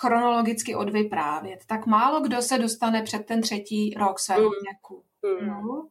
[0.00, 1.60] chronologicky odvyprávět.
[1.66, 4.50] Tak málo kdo se dostane před ten třetí rok svého mm.
[4.64, 5.04] věku.
[5.22, 5.48] Mm.
[5.48, 5.88] No.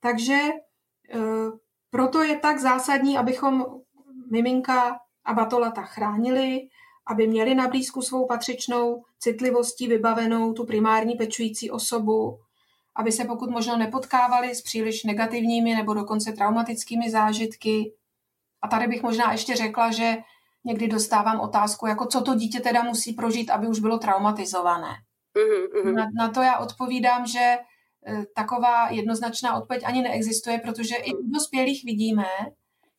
[0.00, 0.50] Takže e,
[1.90, 3.64] proto je tak zásadní, abychom
[4.30, 6.68] miminka a batolata chránili,
[7.06, 12.38] aby měli na blízku svou patřičnou citlivostí vybavenou tu primární pečující osobu,
[12.96, 17.92] aby se pokud možno nepotkávali s příliš negativními nebo dokonce traumatickými zážitky.
[18.62, 20.16] A tady bych možná ještě řekla, že
[20.64, 24.94] někdy dostávám otázku, jako co to dítě teda musí prožít, aby už bylo traumatizované.
[25.36, 25.94] Mm-hmm.
[25.94, 27.58] Na, na to já odpovídám, že e,
[28.36, 32.26] taková jednoznačná odpověď ani neexistuje, protože i u dospělých vidíme,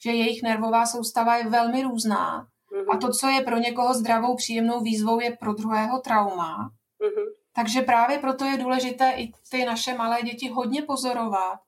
[0.04, 2.47] že jejich nervová soustava je velmi různá
[2.91, 6.71] a to, co je pro někoho zdravou, příjemnou výzvou, je pro druhého trauma.
[7.01, 7.25] Mm-hmm.
[7.53, 11.59] Takže právě proto je důležité i ty naše malé děti hodně pozorovat,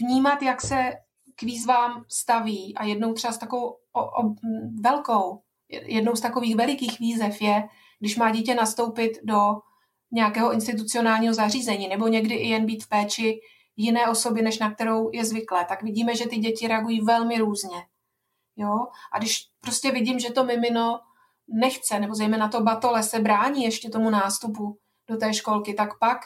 [0.00, 0.92] vnímat, jak se
[1.36, 4.34] k výzvám staví a jednou třeba s takovou o, o,
[4.80, 7.68] velkou, jednou z takových velikých výzev je,
[7.98, 9.38] když má dítě nastoupit do
[10.12, 13.40] nějakého institucionálního zařízení nebo někdy i jen být v péči
[13.76, 17.78] jiné osoby, než na kterou je zvyklé, tak vidíme, že ty děti reagují velmi různě.
[18.56, 18.86] Jo?
[19.12, 21.00] A když prostě vidím, že to mimino
[21.48, 26.18] nechce, nebo zejména to batole se brání ještě tomu nástupu do té školky, tak pak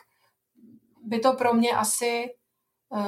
[1.04, 2.24] by to pro mě asi
[2.88, 3.00] uh,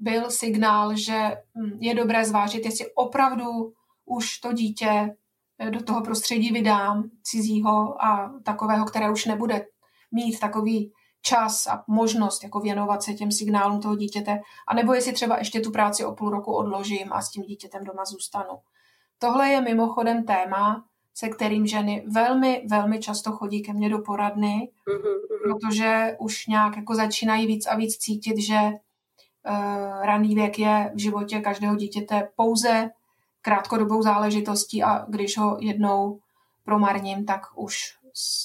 [0.00, 3.72] byl signál, že hm, je dobré zvážit, jestli opravdu
[4.04, 5.16] už to dítě
[5.58, 9.66] eh, do toho prostředí vydám cizího a takového, které už nebude
[10.12, 15.38] mít takový čas a možnost jako věnovat se těm signálům toho dítěte, anebo jestli třeba
[15.38, 18.58] ještě tu práci o půl roku odložím a s tím dítětem doma zůstanu.
[19.18, 20.84] Tohle je mimochodem téma,
[21.18, 25.42] se kterým ženy velmi, velmi často chodí ke mně do poradny, mm-hmm.
[25.42, 30.98] protože už nějak jako začínají víc a víc cítit, že uh, raný věk je v
[30.98, 32.90] životě každého dítěte pouze
[33.42, 36.18] krátkodobou záležitostí a když ho jednou
[36.64, 37.98] promarním, tak už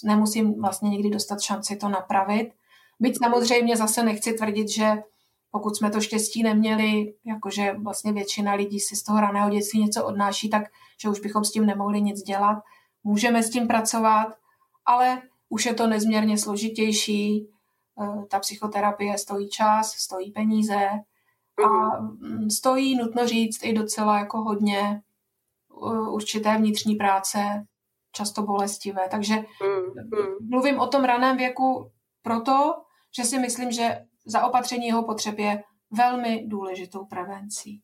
[0.04, 2.52] nemusím vlastně nikdy dostat šanci to napravit.
[3.00, 5.04] Byť samozřejmě zase nechci tvrdit, že
[5.52, 10.06] pokud jsme to štěstí neměli, jakože vlastně většina lidí si z toho raného dětství něco
[10.06, 10.64] odnáší, tak
[11.04, 12.64] že už bychom s tím nemohli nic dělat.
[13.04, 14.28] Můžeme s tím pracovat,
[14.86, 17.48] ale už je to nezměrně složitější.
[18.02, 20.90] Eh, ta psychoterapie stojí čas, stojí peníze
[21.66, 22.50] a mhm.
[22.50, 27.66] stojí, nutno říct, i docela jako hodně eh, určité vnitřní práce,
[28.12, 29.08] často bolestivé.
[29.12, 30.50] Takže mhm.
[30.50, 32.74] mluvím o tom raném věku proto,
[33.18, 37.82] že si myslím, že zaopatření jeho potřeb je velmi důležitou prevencí.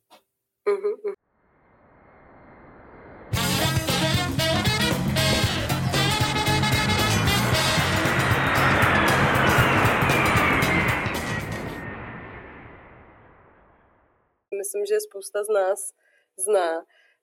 [14.58, 15.92] Myslím, že spousta z nás
[16.36, 16.70] zná.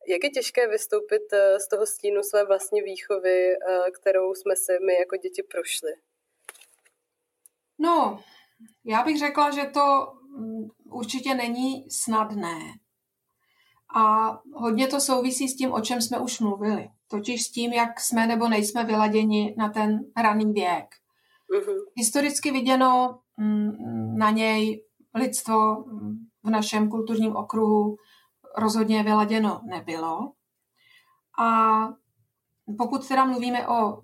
[0.07, 4.71] Jak je těžké vystoupit eh, z toho stínu své vlastní výchovy, eh, kterou jsme si
[4.85, 5.91] my jako děti prošli?
[7.79, 8.23] No,
[8.85, 12.59] já bych řekla, že to mm, určitě není snadné.
[13.95, 16.89] A hodně to souvisí s tím, o čem jsme už mluvili.
[17.07, 20.85] Totiž s tím, jak jsme nebo nejsme vyladěni na ten raný věk.
[21.53, 21.85] Uh-huh.
[21.95, 24.83] Historicky viděno mm, na něj
[25.15, 25.85] lidstvo
[26.47, 27.97] v našem kulturním okruhu
[28.57, 30.31] rozhodně vyladěno nebylo.
[31.39, 31.79] A
[32.77, 34.01] pokud teda mluvíme o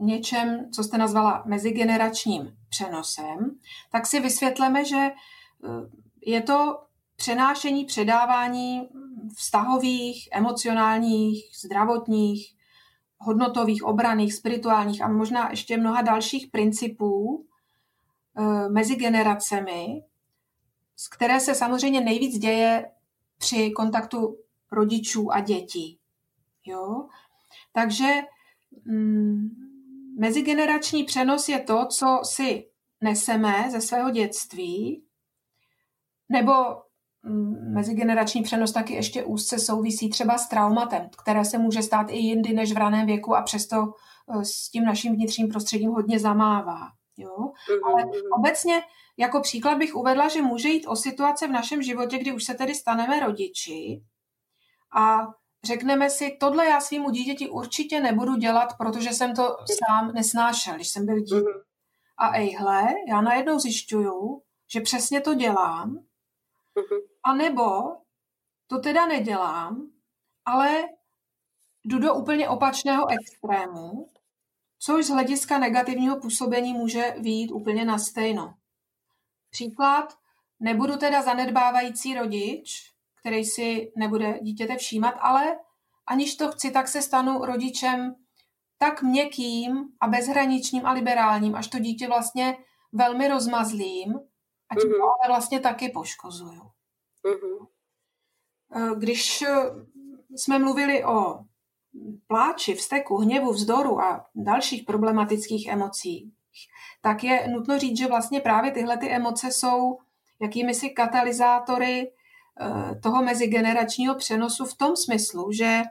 [0.00, 3.58] něčem, co jste nazvala mezigeneračním přenosem,
[3.92, 5.12] tak si vysvětleme, že eh,
[6.26, 6.78] je to
[7.16, 8.88] přenášení, předávání
[9.36, 12.54] vztahových, emocionálních, zdravotních,
[13.18, 17.44] hodnotových, obraných, spirituálních a možná ještě mnoha dalších principů
[18.38, 20.02] eh, mezi generacemi,
[20.96, 22.90] z které se samozřejmě nejvíc děje
[23.38, 24.38] při kontaktu
[24.72, 25.98] rodičů a dětí.
[26.66, 27.08] Jo?
[27.72, 28.22] Takže
[28.84, 29.64] mm,
[30.18, 32.68] Mezigenerační přenos je to, co si
[33.00, 35.04] neseme ze svého dětství,
[36.28, 36.52] nebo
[37.22, 42.16] mm, mezigenerační přenos taky ještě úzce souvisí třeba s traumatem, které se může stát i
[42.16, 46.80] jindy než v raném věku a přesto eh, s tím naším vnitřním prostředím hodně zamává.
[47.16, 47.36] Jo?
[47.38, 48.12] Mhm, Ale mhm.
[48.38, 48.82] obecně
[49.16, 52.54] jako příklad bych uvedla, že může jít o situace v našem životě, kdy už se
[52.54, 54.02] tedy staneme rodiči
[54.94, 55.18] a
[55.64, 60.88] řekneme si, tohle já svýmu dítěti určitě nebudu dělat, protože jsem to sám nesnášel, když
[60.88, 61.34] jsem byl dítě.
[61.34, 61.60] Mhm.
[62.16, 67.00] A ejhle, já najednou zjišťuju, že přesně to dělám, mhm.
[67.22, 67.62] a nebo
[68.66, 69.90] to teda nedělám,
[70.44, 70.84] ale
[71.84, 74.10] jdu do úplně opačného extrému,
[74.78, 78.54] což z hlediska negativního působení může výjít úplně na stejno.
[79.54, 80.14] Příklad,
[80.60, 85.58] nebudu teda zanedbávající rodič, který si nebude dítěte všímat, ale
[86.06, 88.14] aniž to chci, tak se stanu rodičem
[88.78, 92.56] tak měkkým a bezhraničním a liberálním, až to dítě vlastně
[92.92, 94.14] velmi rozmazlím
[94.70, 95.02] a tím mm-hmm.
[95.02, 96.62] ale vlastně taky poškozuju.
[97.24, 97.68] Mm-hmm.
[98.98, 99.56] Když eh,
[100.36, 101.44] jsme mluvili o
[102.26, 106.32] pláči, vzteku, hněvu, vzdoru a dalších problematických emocích,
[107.04, 109.98] tak je nutno říct, že vlastně právě tyhle ty emoce jsou
[110.40, 112.12] jakými si katalyzátory
[112.60, 115.82] Eh, toho mezigeneračního přenosu v tom smyslu, že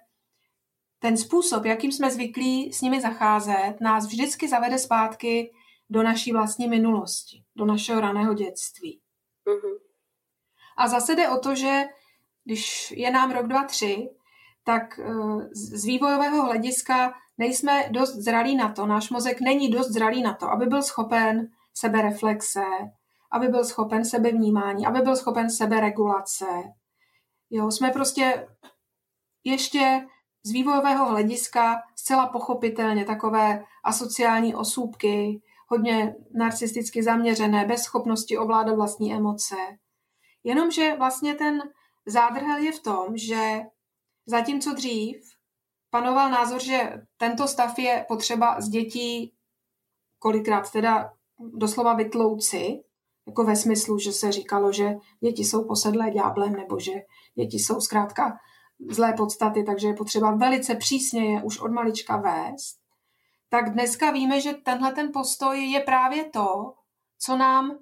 [0.99, 5.53] ten způsob, jakým jsme zvyklí s nimi zacházet, nás vždycky zavede zpátky
[5.89, 9.01] do naší vlastní minulosti, do našeho raného dětství.
[9.45, 9.77] Mm-hmm.
[10.77, 11.83] A zase jde o to, že
[12.43, 14.09] když je nám rok, dva, tři,
[14.63, 15.05] tak eh,
[15.51, 20.49] z vývojového hlediska nejsme dost zralí na to, náš mozek není dost zralý na to,
[20.49, 22.65] aby byl schopen sebereflexe,
[23.31, 26.45] aby byl schopen sebevnímání, aby byl schopen seberegulace.
[27.49, 28.47] Jo, jsme prostě
[29.43, 30.07] ještě
[30.43, 39.13] z vývojového hlediska zcela pochopitelně takové asociální osůbky, hodně narcisticky zaměřené, bez schopnosti ovládat vlastní
[39.13, 39.55] emoce.
[40.43, 41.61] Jenomže vlastně ten
[42.05, 43.61] zádrhel je v tom, že
[44.25, 45.32] zatímco dřív
[45.93, 49.33] panoval názor, že tento stav je potřeba z dětí
[50.19, 52.83] kolikrát teda doslova vytlouci,
[53.27, 56.91] jako ve smyslu, že se říkalo, že děti jsou posedlé ďáblem nebo že
[57.35, 58.37] děti jsou zkrátka
[58.89, 62.79] zlé podstaty, takže je potřeba velice přísně je už od malička vést,
[63.49, 66.73] tak dneska víme, že tenhle ten postoj je právě to,
[67.19, 67.77] co nám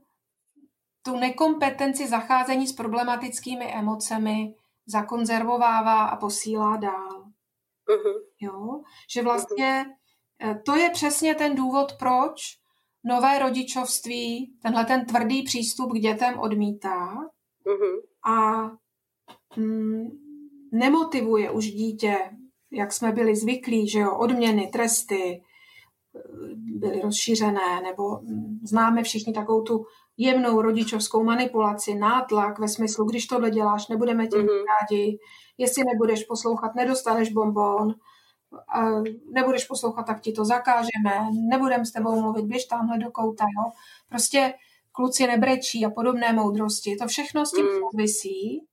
[1.01, 4.55] tu nekompetenci zacházení s problematickými emocemi
[4.86, 7.20] zakonzervovává a posílá dál.
[7.91, 8.21] Uh-huh.
[8.39, 8.81] Jo?
[9.13, 9.85] Že vlastně
[10.41, 10.61] uh-huh.
[10.65, 12.41] to je přesně ten důvod, proč
[13.03, 17.15] nové rodičovství tenhle ten tvrdý přístup k dětem odmítá
[17.65, 18.01] uh-huh.
[18.25, 18.69] a
[19.57, 20.09] mm,
[20.71, 22.17] nemotivuje už dítě,
[22.71, 25.41] jak jsme byli zvyklí, že jo, odměny, tresty
[26.53, 29.85] byly rozšířené, nebo mm, známe všichni takovou tu
[30.22, 34.63] jemnou rodičovskou manipulaci, nátlak ve smyslu, když tohle děláš, nebudeme tě mm-hmm.
[34.65, 35.19] rádi,
[35.57, 37.95] jestli nebudeš poslouchat, nedostaneš bonbon,
[39.34, 43.72] nebudeš poslouchat, tak ti to zakážeme, nebudeme s tebou mluvit, běž tamhle do kouta, jo.
[44.09, 44.53] Prostě
[44.91, 47.80] kluci nebrečí a podobné moudrosti, to všechno s tím mm.
[47.80, 48.67] souvisí.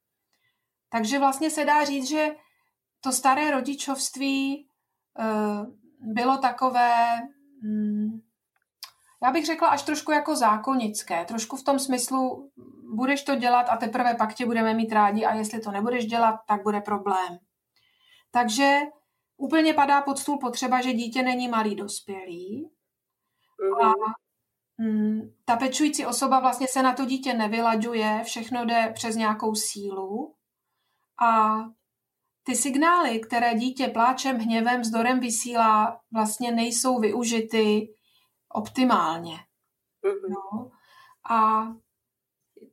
[0.89, 2.29] Takže vlastně se dá říct, že
[3.01, 4.69] to staré rodičovství
[5.19, 5.67] uh,
[6.15, 6.93] bylo takové,
[7.63, 8.21] hmm,
[9.23, 12.51] já bych řekla až trošku jako zákonické, trošku v tom smyslu,
[12.95, 16.41] budeš to dělat a teprve pak tě budeme mít rádi a jestli to nebudeš dělat,
[16.49, 17.39] tak bude problém.
[18.31, 18.79] Takže
[19.37, 22.71] úplně padá pod stůl potřeba, že dítě není malý dospělý.
[23.85, 23.93] A
[24.79, 30.35] mm, ta pečující osoba vlastně se na to dítě nevylaďuje, všechno jde přes nějakou sílu.
[31.23, 31.59] A
[32.43, 37.89] ty signály, které dítě pláčem, hněvem, vzdorem vysílá, vlastně nejsou využity
[38.59, 39.37] optimálně.
[40.05, 40.31] Mm-hmm.
[40.31, 40.71] No.
[41.31, 41.67] A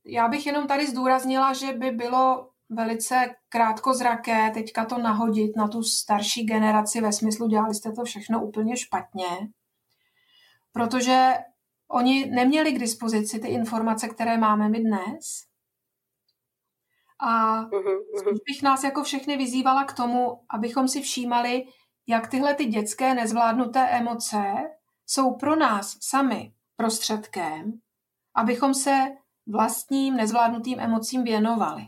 [0.06, 5.84] já bych jenom tady zdůraznila, že by bylo velice krátkozraké teďka to nahodit na tu
[5.84, 9.26] starší generaci ve smyslu, dělali jste to všechno úplně špatně,
[10.72, 11.34] protože
[11.88, 15.46] oni neměli k dispozici ty informace, které máme my dnes.
[17.20, 17.62] A
[18.18, 21.66] spíš bych nás jako všechny vyzývala k tomu, abychom si všímali,
[22.08, 24.54] jak tyhle ty dětské nezvládnuté emoce
[25.06, 27.80] jsou pro nás sami prostředkem,
[28.36, 29.08] abychom se
[29.48, 31.82] vlastním nezvládnutým emocím věnovali.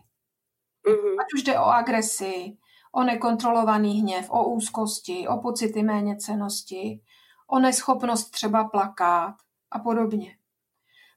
[0.86, 1.22] Mm-hmm.
[1.22, 2.57] Ať už jde o agresi,
[2.91, 7.01] o nekontrolovaný hněv, o úzkosti, o pocity méněcenosti,
[7.47, 9.36] o neschopnost třeba plakat
[9.72, 10.38] a podobně.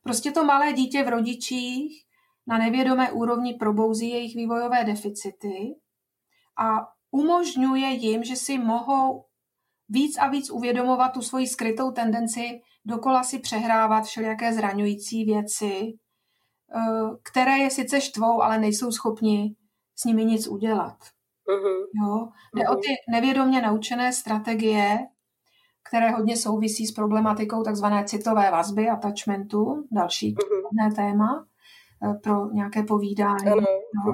[0.03, 2.07] Prostě to malé dítě v rodičích
[2.47, 5.75] na nevědomé úrovni probouzí jejich vývojové deficity
[6.57, 9.25] a umožňuje jim, že si mohou
[9.91, 15.93] víc a víc uvědomovat tu svoji skrytou tendenci dokola si přehrávat všelijaké zraňující věci,
[16.76, 16.80] eh,
[17.22, 19.57] které je sice štvou, ale nejsou schopni
[19.97, 20.97] s nimi nic udělat.
[21.49, 21.84] Uh-huh.
[22.03, 22.28] Jo?
[22.55, 22.72] Jde uh-huh.
[22.72, 24.99] o ty nevědomě naučené strategie,
[25.88, 30.95] které hodně souvisí s problematikou takzvané citové vazby, attachmentu, další uh-huh.
[30.95, 31.47] téma.
[32.05, 33.47] Eh, pro nějaké povídání.
[33.47, 33.62] Ano.
[34.07, 34.12] No.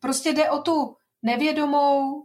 [0.00, 2.24] Prostě jde o tu nevědomou,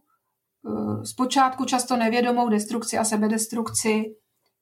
[1.03, 4.15] zpočátku často nevědomou destrukci a sebedestrukci,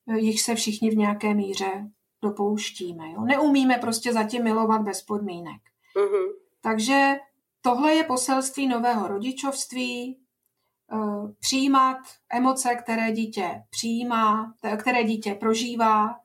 [0.07, 1.71] eh, jich se všichni v nějaké míře
[2.21, 3.11] dopouštíme.
[3.11, 3.21] Jo?
[3.21, 5.61] Neumíme prostě zatím milovat bez podmínek.
[5.95, 6.33] Uh-huh.
[6.61, 7.15] Takže
[7.61, 10.23] tohle je poselství nového rodičovství,
[11.39, 11.97] přijímat
[12.29, 16.15] emoce, které dítě přijímá, které dítě prožívá,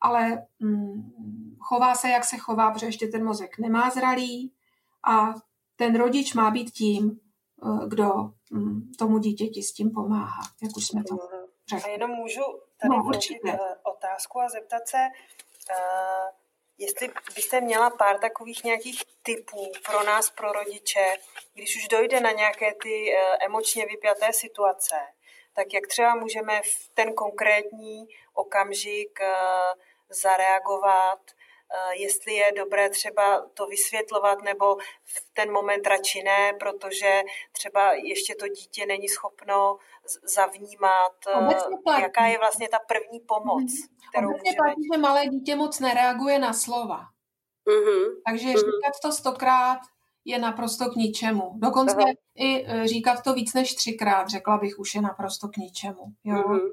[0.00, 4.52] ale mm, chová se, jak se chová, protože ještě ten mozek nemá zralý
[5.08, 5.34] a
[5.76, 7.25] ten rodič má být tím, eh,
[7.86, 8.04] kdo
[8.50, 11.16] mm, tomu dítěti s tím pomáhá, jak už jsme to
[11.70, 11.90] řekli.
[11.90, 12.42] A jenom můžu
[12.80, 13.10] tady no,
[13.46, 16.28] eh, otázku a zeptat se, uh,
[16.78, 21.16] jestli byste měla pár takových nějakých typů pro nás, pro rodiče,
[21.54, 24.96] když už dojde na nějaké ty emočně vypjaté situace,
[25.54, 29.18] tak jak třeba můžeme v ten konkrétní okamžik
[30.10, 31.35] zareagovat, Eh,
[31.98, 38.34] jestli je dobré třeba to vysvětlovat nebo v ten moment radši ne, protože třeba ještě
[38.34, 39.78] to dítě není schopno
[40.34, 41.12] zavnímat,
[41.96, 44.10] eh, jaká je vlastně ta první pomoc, mm-hmm.
[44.10, 44.68] kterou Obecně můžeme...
[44.68, 47.00] platí, že malé dítě moc nereaguje na slova.
[47.66, 48.04] Mm-hmm.
[48.26, 48.56] Takže mm-hmm.
[48.56, 49.78] říkat to stokrát
[50.24, 51.52] je naprosto k ničemu.
[51.56, 52.12] Dokonce Aha.
[52.34, 56.04] i eh, říkat to víc než třikrát, řekla bych, už je naprosto k ničemu.
[56.24, 56.36] Jo?
[56.36, 56.70] Mm-hmm.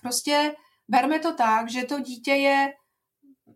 [0.00, 0.54] Prostě
[0.88, 2.72] berme to tak, že to dítě je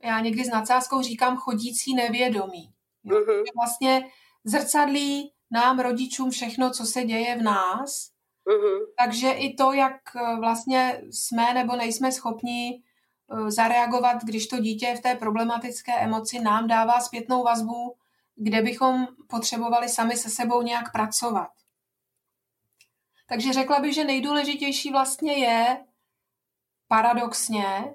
[0.03, 2.73] já někdy s nadsázkou říkám chodící nevědomí.
[3.07, 3.43] Mm-hmm.
[3.57, 4.07] Vlastně
[4.45, 8.11] zrcadlí nám rodičům všechno, co se děje v nás.
[8.47, 8.79] Mm-hmm.
[8.99, 12.83] Takže i to, jak eh, vlastně jsme nebo nejsme schopni
[13.33, 17.97] eh, zareagovat, když to dítě je v té problematické emoci, nám dává zpětnou vazbu,
[18.37, 21.51] kde bychom potřebovali sami se sebou nějak pracovat.
[23.29, 25.85] Takže řekla bych, že nejdůležitější vlastně je
[26.89, 27.95] paradoxně,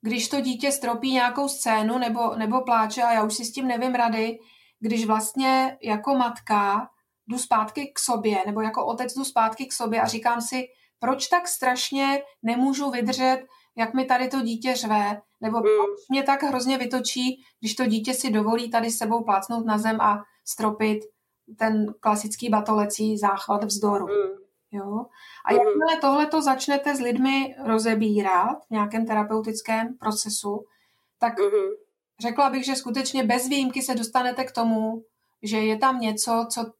[0.00, 3.66] když to dítě stropí nějakou scénu nebo, nebo pláče a já už si s tím
[3.66, 4.38] nevím rady,
[4.80, 6.88] když vlastně jako matka
[7.26, 10.64] jdu zpátky k sobě, nebo jako otec jdu zpátky k sobě a říkám si,
[10.98, 13.46] proč tak strašně nemůžu vydržet,
[13.76, 15.66] jak mi tady to dítě řve, nebo hmm.
[15.66, 20.00] proč mě tak hrozně vytočí, když to dítě si dovolí tady sebou plácnout na zem
[20.00, 20.98] a stropit
[21.58, 24.06] ten klasický batolecí záchvat vzdoru.
[24.06, 24.47] Hmm.
[24.72, 25.06] Jo?
[25.46, 25.58] A hmm.
[25.58, 30.64] jakmile tohle to začnete s lidmi rozebírat v nějakém terapeutickém procesu,
[31.18, 31.70] tak hmm.
[32.20, 35.02] řekla bych, že skutečně bez výjimky se dostanete k tomu,
[35.42, 36.72] že je tam něco, co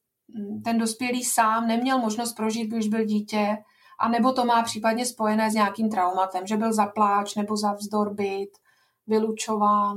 [0.64, 3.56] ten dospělý sám neměl možnost prožít, když byl dítě,
[4.00, 8.14] a nebo to má případně spojené s nějakým traumatem, že byl zapláč nebo za vzdor
[8.14, 8.50] byt,
[9.06, 9.96] vylučován,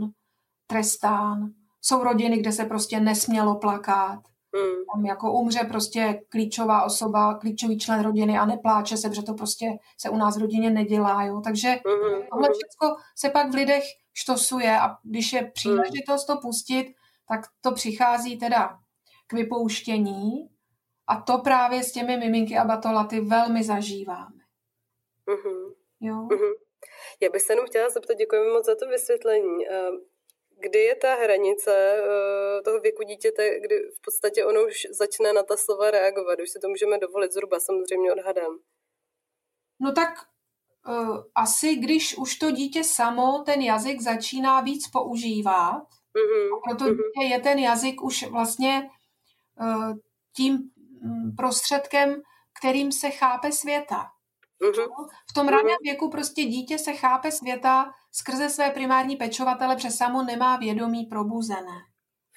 [0.67, 1.51] trestán.
[1.81, 4.19] Jsou rodiny, kde se prostě nesmělo plakat.
[4.55, 4.85] Mm.
[4.93, 9.65] Tam jako umře prostě klíčová osoba, klíčový člen rodiny a nepláče se, protože to prostě
[9.97, 11.23] se u nás v rodině nedělá.
[11.23, 11.41] Jo?
[11.43, 12.21] Takže mm.
[12.31, 13.83] tohle všechno se pak v lidech
[14.13, 16.93] štosuje a když je příležitost to pustit,
[17.27, 18.77] tak to přichází teda
[19.27, 20.49] k vypouštění
[21.07, 24.41] a to právě s těmi miminky a batolaty velmi zažíváme.
[25.27, 25.73] Mm-hmm.
[25.99, 26.15] Jo?
[26.15, 26.53] Mm-hmm.
[27.21, 29.65] Já bych se jenom chtěla zeptat, děkujeme moc za to vysvětlení.
[30.61, 35.43] Kdy je ta hranice eh, toho věku dítěte, kdy v podstatě ono už začne na
[35.43, 38.59] ta slova reagovat, už si to můžeme dovolit zhruba, samozřejmě odhadem.
[39.79, 40.09] No tak
[40.87, 45.81] uh, asi když už to dítě samo ten jazyk začíná víc používat,
[46.15, 46.59] mm-hmm.
[46.67, 47.29] proto mm-hmm.
[47.31, 48.89] je ten jazyk už vlastně
[49.61, 49.93] uh,
[50.35, 50.53] tím
[51.03, 52.21] mm, prostředkem,
[52.59, 54.05] kterým se chápe světa.
[54.61, 55.07] Mm-hmm.
[55.29, 55.83] V tom raném mm-hmm.
[55.83, 61.77] věku prostě dítě se chápe světa skrze své primární pečovatele, přes samo nemá vědomí probuzené.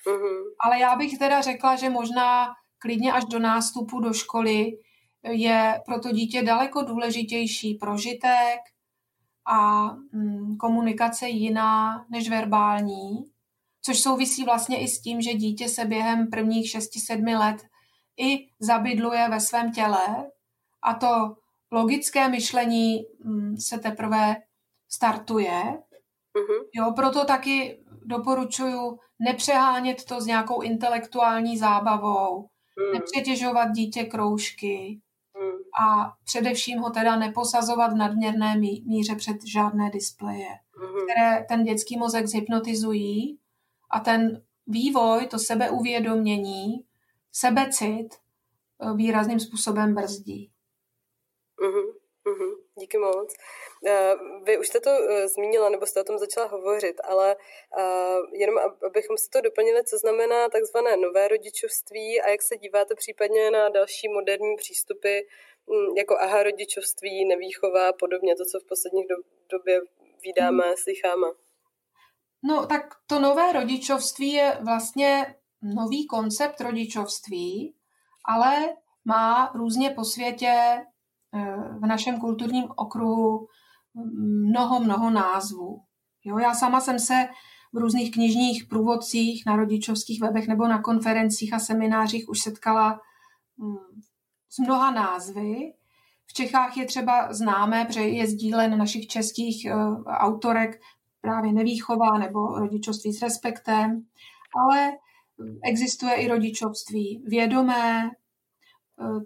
[0.06, 0.42] Mm-hmm.
[0.64, 2.46] Ale já bych teda řekla, že možná
[2.78, 4.72] klidně až do nástupu do školy
[5.22, 8.60] je pro to dítě daleko důležitější prožitek
[9.46, 13.24] a mm, komunikace jiná než verbální,
[13.82, 17.62] což souvisí vlastně i s tím, že dítě se během prvních 6-7 let
[18.16, 20.30] i zabydluje ve svém těle
[20.82, 21.36] a to
[21.70, 24.36] logické myšlení mm, se teprve
[24.94, 25.62] startuje.
[26.34, 26.64] Mm-hmm.
[26.74, 32.92] Jo, proto taky doporučuji nepřehánět to s nějakou intelektuální zábavou, mm.
[32.92, 35.00] nepřetěžovat dítě kroužky
[35.40, 35.86] mm.
[35.86, 40.48] a především ho teda neposazovat v nadměrné míře před žádné displeje,
[40.80, 41.04] mm.
[41.04, 43.38] které ten dětský mozek zhypnotizují
[43.90, 46.84] a ten vývoj, to sebeuvědomění,
[47.32, 50.50] sebecit eh, výrazným způsobem brzdí.
[51.58, 51.93] Mm-hmm.
[52.84, 53.34] Díky moc.
[53.86, 57.36] Eh, vy už jste to eh, zmínila, nebo jste o tom začala hovořit, ale
[58.32, 58.54] jenom
[58.86, 63.68] abychom si to doplnili, co znamená takzvané nové rodičovství a jak se díváte případně na
[63.68, 65.18] další moderní přístupy,
[65.70, 69.06] hm, jako aha rodičovství, nevýchova a podobně, to, co v posledních
[69.50, 69.80] době
[70.22, 70.76] vydáme, mm.
[70.76, 71.26] slycháme.
[72.42, 77.74] No tak to nové rodičovství je vlastně nový koncept rodičovství,
[78.24, 80.86] ale má různě po světě eh,
[81.80, 83.46] v našem kulturním okruhu
[84.44, 85.80] mnoho, mnoho názvů.
[86.24, 87.28] Jo, já sama jsem se
[87.72, 93.00] v různých knižních průvodcích na rodičovských webech nebo na konferencích a seminářích už setkala
[93.58, 94.00] hm,
[94.50, 95.72] s mnoha názvy.
[96.26, 100.80] V Čechách je třeba známé, protože je sdílen našich českých uh, autorek
[101.20, 104.06] právě nevýchova nebo rodičovství s respektem,
[104.56, 104.92] ale
[105.64, 108.10] existuje i rodičovství vědomé.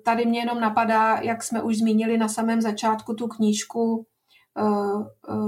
[0.04, 4.06] Tady mě jenom napadá, jak jsme už zmínili na samém začátku tu knížku,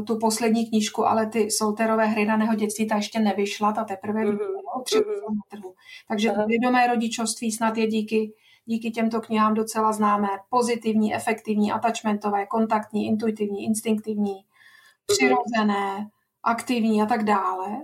[0.07, 4.83] tu poslední knížku, ale ty Solterové hry daného dětství, ta ještě nevyšla, ta teprve mm-hmm.
[4.85, 5.75] tři na trhu.
[6.09, 6.45] Takže Aha.
[6.47, 8.33] vědomé rodičovství snad je díky,
[8.65, 10.29] díky těmto knihám docela známé.
[10.51, 15.07] Pozitivní, efektivní, attachmentové, kontaktní, intuitivní, instinktivní, mm-hmm.
[15.07, 16.09] přirozené,
[16.43, 17.83] aktivní a tak dále.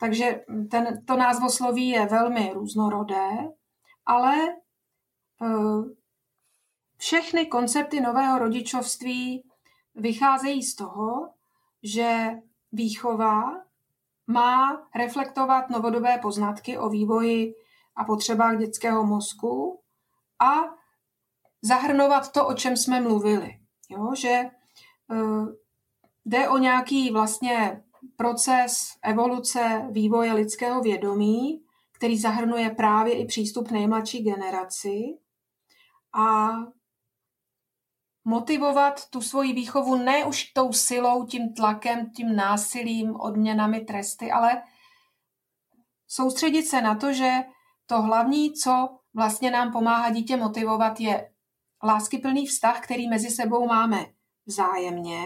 [0.00, 0.40] Takže
[0.70, 3.28] ten, to názvosloví je velmi různorodé,
[4.06, 4.34] ale
[6.96, 9.44] všechny koncepty nového rodičovství
[9.94, 11.30] vycházejí z toho,
[11.82, 12.30] že
[12.72, 13.42] výchova
[14.26, 17.54] má reflektovat novodobé poznatky o vývoji
[17.96, 19.80] a potřebách dětského mozku
[20.40, 20.54] a
[21.62, 23.58] zahrnovat to, o čem jsme mluvili.
[23.88, 24.14] Jo?
[24.16, 24.42] Že
[25.10, 25.48] uh,
[26.24, 27.84] jde o nějaký vlastně
[28.16, 35.18] proces evoluce vývoje lidského vědomí, který zahrnuje právě i přístup nejmladší generaci
[36.14, 36.48] a
[38.24, 44.62] motivovat tu svoji výchovu ne už tou silou, tím tlakem, tím násilím, odměnami, tresty, ale
[46.08, 47.30] soustředit se na to, že
[47.86, 51.30] to hlavní, co vlastně nám pomáhá dítě motivovat, je
[51.82, 54.06] láskyplný vztah, který mezi sebou máme
[54.46, 55.24] vzájemně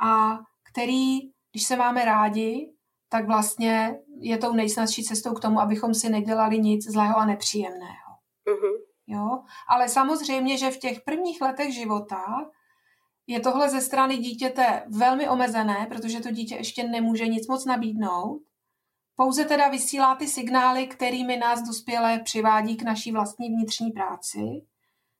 [0.00, 0.38] a
[0.72, 1.20] který,
[1.52, 2.72] když se máme rádi,
[3.08, 8.12] tak vlastně je tou nejsnazší cestou k tomu, abychom si nedělali nic zlého a nepříjemného.
[8.46, 8.87] Uh-huh.
[9.08, 9.42] Jo?
[9.68, 12.24] Ale samozřejmě, že v těch prvních letech života
[13.26, 18.40] je tohle ze strany dítěte velmi omezené, protože to dítě ještě nemůže nic moc nabídnout.
[19.16, 24.66] Pouze teda vysílá ty signály, kterými nás dospělé přivádí k naší vlastní vnitřní práci.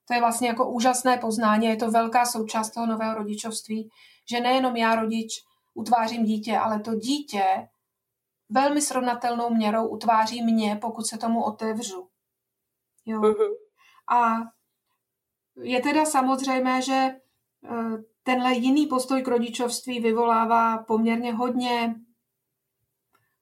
[0.08, 3.90] To je vlastně jako úžasné poznání, je to velká součást toho nového rodičovství,
[4.30, 7.68] že nejenom já, rodič, utvářím dítě, ale to dítě
[8.48, 12.08] velmi srovnatelnou měrou utváří mě, pokud se tomu otevřu.
[13.06, 13.20] Jo.
[13.20, 13.67] Uh-huh.
[14.10, 14.36] A
[15.62, 17.16] je teda samozřejmé, že e,
[18.22, 21.94] tenhle jiný postoj k rodičovství vyvolává poměrně hodně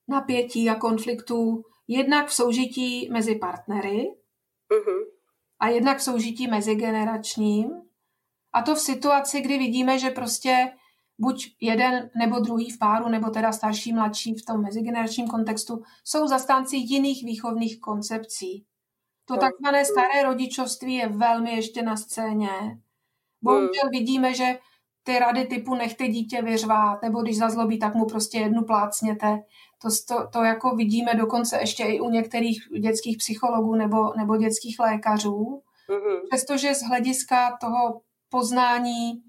[0.08, 4.16] napětí a konfliktů, jednak v soužití mezi partnery
[4.70, 5.04] uh-huh.
[5.60, 7.70] a jednak v soužití mezigeneračním.
[8.52, 10.72] A to v situaci, kdy vidíme, že prostě
[11.18, 16.26] buď jeden nebo druhý v páru, nebo teda starší, mladší v tom mezigeneračním kontextu, jsou
[16.26, 18.64] zastánci jiných výchovných koncepcí.
[19.28, 22.48] To takzvané staré rodičovství je velmi ještě na scéně.
[23.42, 23.90] Bohužel hmm.
[23.90, 24.58] vidíme, že
[25.02, 29.42] ty rady typu nechte dítě vyřvát, nebo když zazlobí, tak mu prostě jednu plácněte.
[29.82, 34.78] To, to, to jako vidíme dokonce ještě i u některých dětských psychologů nebo, nebo dětských
[34.78, 35.62] lékařů.
[35.88, 36.20] Mm-hmm.
[36.30, 39.22] Přestože z hlediska toho poznání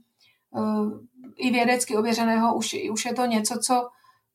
[0.52, 0.92] uh,
[1.36, 3.90] i vědecky ověřeného už, už je to něco, co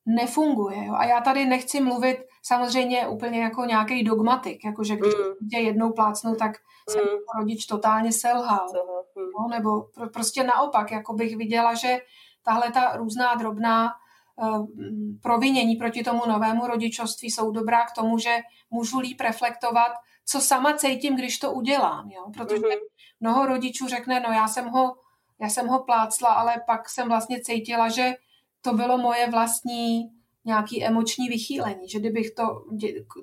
[0.05, 0.85] nefunguje.
[0.85, 0.93] Jo?
[0.93, 5.49] A já tady nechci mluvit samozřejmě úplně jako nějaký dogmatik, jako že když mm.
[5.49, 6.51] tě jednou plácnu, tak
[6.89, 7.39] jsem mm.
[7.39, 8.67] rodič totálně selhal.
[9.15, 9.23] Mm.
[9.39, 11.97] No, nebo pro, prostě naopak, jako bych viděla, že
[12.43, 13.91] tahle ta různá drobná
[14.35, 14.67] uh,
[15.21, 18.37] provinění proti tomu novému rodičovství jsou dobrá k tomu, že
[18.69, 19.91] můžu líp reflektovat,
[20.25, 22.09] co sama cítím, když to udělám.
[22.09, 22.25] Jo?
[22.33, 22.81] Protože mm.
[23.19, 24.95] mnoho rodičů řekne, no já jsem ho
[25.41, 28.13] já jsem ho plácla, ale pak jsem vlastně cítila, že
[28.63, 30.11] to bylo moje vlastní
[30.45, 32.43] nějaký emoční vychýlení, že kdybych to,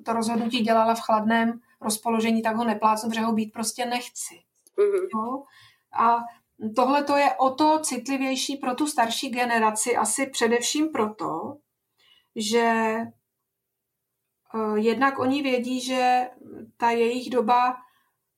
[0.05, 4.35] to rozhodnutí dělala v chladném rozpoložení, tak ho neplácnu, protože ho být prostě nechci.
[4.77, 5.07] Mm-hmm.
[5.15, 5.43] No?
[5.93, 6.17] A
[6.75, 11.57] tohle to je o to citlivější pro tu starší generaci, asi především proto,
[12.35, 12.95] že
[14.53, 16.29] uh, jednak oni vědí, že
[16.77, 17.77] ta jejich doba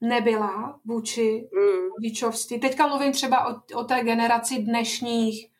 [0.02, 1.90] nebyla vůči mm.
[1.96, 2.60] rodičovství.
[2.60, 5.53] Teďka mluvím třeba o, o té generaci dnešních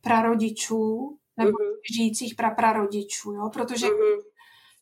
[0.00, 1.76] prarodičů nebo mm-hmm.
[1.96, 3.50] žijících praprarodičů, jo?
[3.52, 4.20] protože mm-hmm.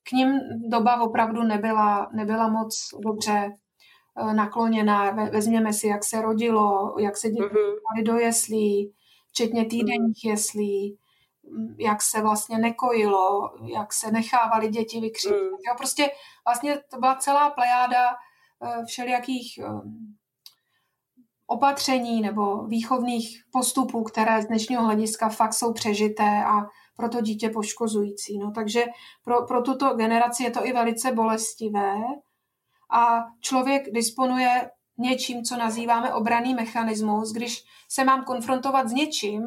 [0.02, 0.38] k ním
[0.70, 3.50] doba opravdu nebyla, nebyla moc dobře
[4.16, 5.10] eh, nakloněná.
[5.10, 8.04] Vezměme si, jak se rodilo, jak se děti mm-hmm.
[8.04, 8.92] do jeslí,
[9.28, 10.30] včetně týdenních mm-hmm.
[10.30, 10.98] jeslí,
[11.78, 15.32] jak se vlastně nekojilo, jak se nechávali děti vykřít.
[15.32, 15.38] Mm.
[15.38, 16.10] Jo, prostě
[16.46, 18.06] vlastně to byla celá plejáda
[18.64, 19.64] Eh, všelijakých eh,
[21.50, 27.50] opatření nebo výchovných postupů, které z dnešního hlediska fakt jsou přežité a pro to dítě
[27.50, 28.38] poškozující.
[28.38, 28.84] No, takže
[29.24, 31.94] pro, pro tuto generaci je to i velice bolestivé
[32.90, 37.32] a člověk disponuje něčím, co nazýváme obraný mechanismus.
[37.32, 39.42] Když se mám konfrontovat s něčím,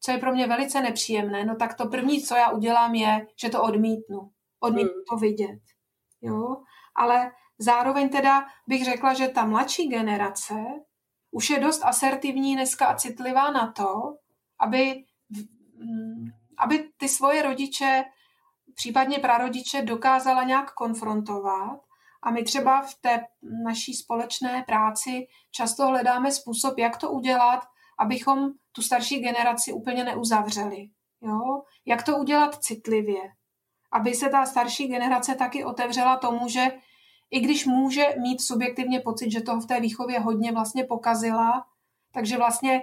[0.00, 3.48] co je pro mě velice nepříjemné, no tak to první, co já udělám, je, že
[3.48, 4.30] to odmítnu.
[4.60, 5.04] Odmítnu hmm.
[5.10, 5.60] to vidět.
[6.22, 6.56] Jo?
[6.94, 10.54] Ale Zároveň teda bych řekla, že ta mladší generace
[11.36, 14.16] už je dost asertivní dneska a citlivá na to,
[14.58, 15.04] aby,
[15.74, 16.28] mm,
[16.58, 18.04] aby ty svoje rodiče,
[18.74, 21.80] případně prarodiče, dokázala nějak konfrontovat.
[22.22, 23.24] A my třeba v té
[23.64, 27.60] naší společné práci často hledáme způsob, jak to udělat,
[27.98, 30.88] abychom tu starší generaci úplně neuzavřeli.
[31.20, 31.62] Jo?
[31.86, 33.22] Jak to udělat citlivě?
[33.92, 36.66] Aby se ta starší generace taky otevřela tomu, že
[37.30, 41.66] i když může mít subjektivně pocit, že toho v té výchově hodně vlastně pokazila,
[42.12, 42.82] takže vlastně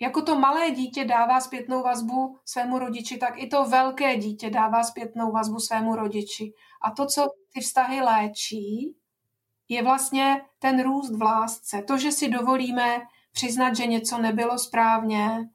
[0.00, 4.82] jako to malé dítě dává zpětnou vazbu svému rodiči, tak i to velké dítě dává
[4.82, 6.52] zpětnou vazbu svému rodiči.
[6.82, 8.96] A to, co ty vztahy léčí,
[9.68, 11.82] je vlastně ten růst v lásce.
[11.82, 13.02] To, že si dovolíme
[13.32, 15.48] přiznat, že něco nebylo správně,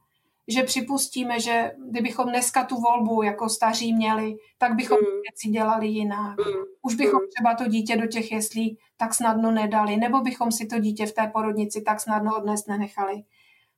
[0.48, 5.22] že připustíme, že kdybychom dneska tu volbu jako staří měli, tak bychom mm.
[5.22, 6.38] věci dělali jinak.
[6.38, 6.64] Mm.
[6.82, 7.28] Už bychom mm.
[7.36, 11.14] třeba to dítě do těch jeslí tak snadno nedali, nebo bychom si to dítě v
[11.14, 13.24] té porodnici tak snadno odnést nenechali.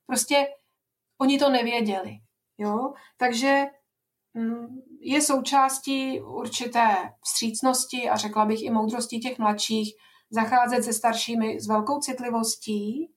[0.06, 0.46] Prostě
[1.20, 2.18] oni to nevěděli.
[2.58, 2.92] Jo?
[3.16, 3.64] Takže
[4.34, 4.66] mm,
[5.00, 9.94] je součástí určité vstřícnosti a řekla bych i moudrosti těch mladších
[10.30, 13.10] zacházet se staršími s velkou citlivostí.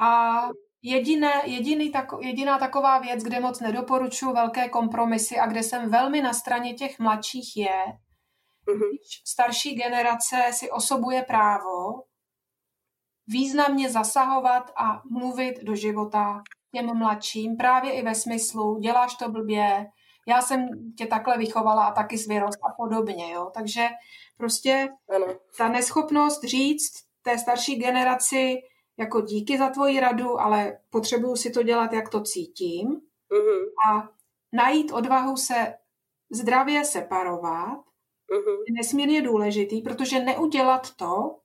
[0.00, 0.40] A
[0.86, 6.22] jediné, jediný tak, jediná taková věc, kde moc nedoporučuji velké kompromisy a kde jsem velmi
[6.22, 7.82] na straně těch mladších je,
[8.68, 8.90] mm-hmm.
[8.90, 12.02] když starší generace si osobuje právo
[13.26, 16.42] významně zasahovat a mluvit do života
[16.74, 19.86] těm mladším, právě i ve smyslu, děláš to blbě,
[20.28, 20.68] já jsem
[20.98, 23.50] tě takhle vychovala a taky zvěrost a podobně, jo.
[23.54, 23.88] Takže
[24.36, 25.26] prostě ano.
[25.58, 28.56] ta neschopnost říct té starší generaci
[28.98, 33.64] jako díky za tvoji radu, ale potřebuju si to dělat, jak to cítím uh-huh.
[33.88, 34.08] a
[34.52, 35.74] najít odvahu se
[36.30, 38.64] zdravě separovat uh-huh.
[38.68, 41.36] je nesmírně důležitý, protože neudělat to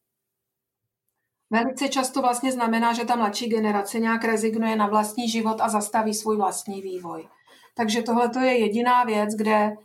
[1.52, 6.14] velice často vlastně znamená, že ta mladší generace nějak rezignuje na vlastní život a zastaví
[6.14, 7.28] svůj vlastní vývoj.
[7.76, 9.78] Takže tohle to je jediná věc, kde,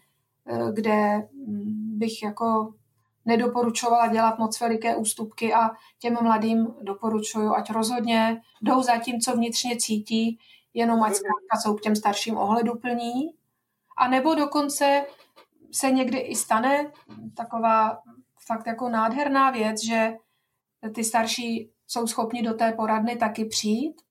[0.46, 2.74] eh, kde mm, bych jako
[3.26, 9.32] nedoporučovala dělat moc veliké ústupky a těm mladým doporučuju, ať rozhodně jdou za tím, co
[9.32, 10.38] vnitřně cítí,
[10.74, 13.34] jenom ať zkrátka jsou k těm starším ohleduplní.
[13.96, 15.06] A nebo dokonce
[15.72, 16.92] se někdy i stane
[17.36, 17.98] taková
[18.46, 20.16] fakt jako nádherná věc, že
[20.94, 24.02] ty starší jsou schopni do té poradny taky přijít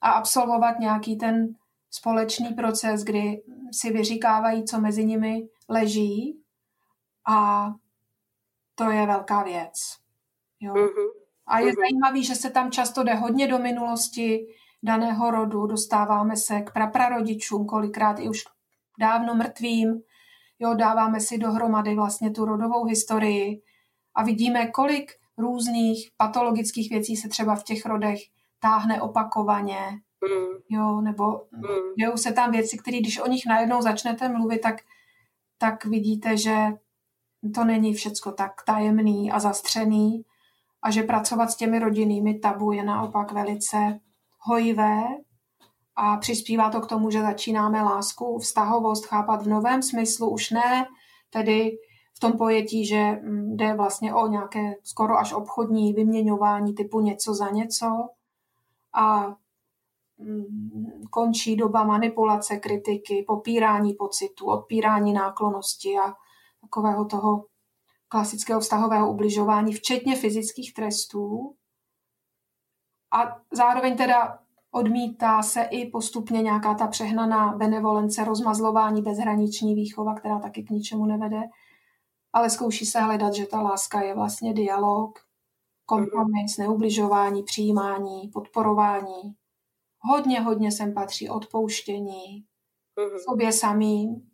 [0.00, 1.54] a absolvovat nějaký ten
[1.90, 3.42] společný proces, kdy
[3.72, 6.38] si vyříkávají, co mezi nimi leží
[7.28, 7.68] a
[8.74, 9.96] to je velká věc.
[10.60, 10.74] Jo.
[10.74, 11.08] Mm-hmm.
[11.46, 11.80] A je mm-hmm.
[11.80, 14.46] zajímavý, že se tam často jde hodně do minulosti
[14.82, 18.44] daného rodu, dostáváme se k praprarodičům, kolikrát i už
[19.00, 20.02] dávno mrtvým,
[20.58, 23.62] jo, dáváme si dohromady vlastně tu rodovou historii
[24.14, 28.18] a vidíme, kolik různých patologických věcí se třeba v těch rodech
[28.60, 29.80] táhne opakovaně,
[30.28, 30.58] mm.
[30.68, 31.94] jo, nebo mm.
[31.98, 34.76] dějou se tam věci, které když o nich najednou začnete mluvit, tak,
[35.58, 36.54] tak vidíte, že
[37.54, 40.24] to není všecko tak tajemný a zastřený
[40.82, 44.00] a že pracovat s těmi rodinnými tabu je naopak velice
[44.38, 45.02] hojivé
[45.96, 50.86] a přispívá to k tomu, že začínáme lásku, vztahovost chápat v novém smyslu, už ne
[51.30, 51.78] tedy
[52.16, 57.34] v tom pojetí, že mm, jde vlastně o nějaké skoro až obchodní vyměňování typu něco
[57.34, 58.08] za něco
[58.92, 59.36] a
[60.18, 66.14] mm, končí doba manipulace, kritiky, popírání pocitu, odpírání náklonosti a
[66.64, 67.46] takového toho
[68.08, 71.54] klasického vztahového ubližování, včetně fyzických trestů.
[73.12, 74.38] A zároveň teda
[74.70, 81.06] odmítá se i postupně nějaká ta přehnaná benevolence, rozmazlování, bezhraniční výchova, která taky k ničemu
[81.06, 81.42] nevede.
[82.32, 85.18] Ale zkouší se hledat, že ta láska je vlastně dialog,
[85.86, 89.34] kompromis, neubližování, přijímání, podporování.
[89.98, 92.44] Hodně, hodně sem patří odpouštění,
[92.98, 93.18] mhm.
[93.18, 94.33] sobě samým,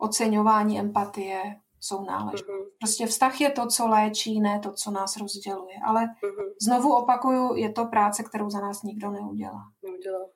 [0.00, 1.42] oceňování, empatie
[1.80, 2.52] jsou náležité.
[2.52, 2.70] Uh-huh.
[2.78, 5.76] Prostě vztah je to, co léčí, ne to, co nás rozděluje.
[5.86, 6.54] Ale uh-huh.
[6.60, 9.62] znovu opakuju, je to práce, kterou za nás nikdo neudělá.
[9.82, 10.26] Neudělá.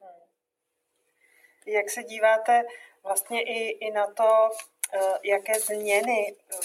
[1.66, 2.64] Jak se díváte
[3.04, 4.48] vlastně i, i na to,
[4.94, 6.56] eh, jaké změny eh,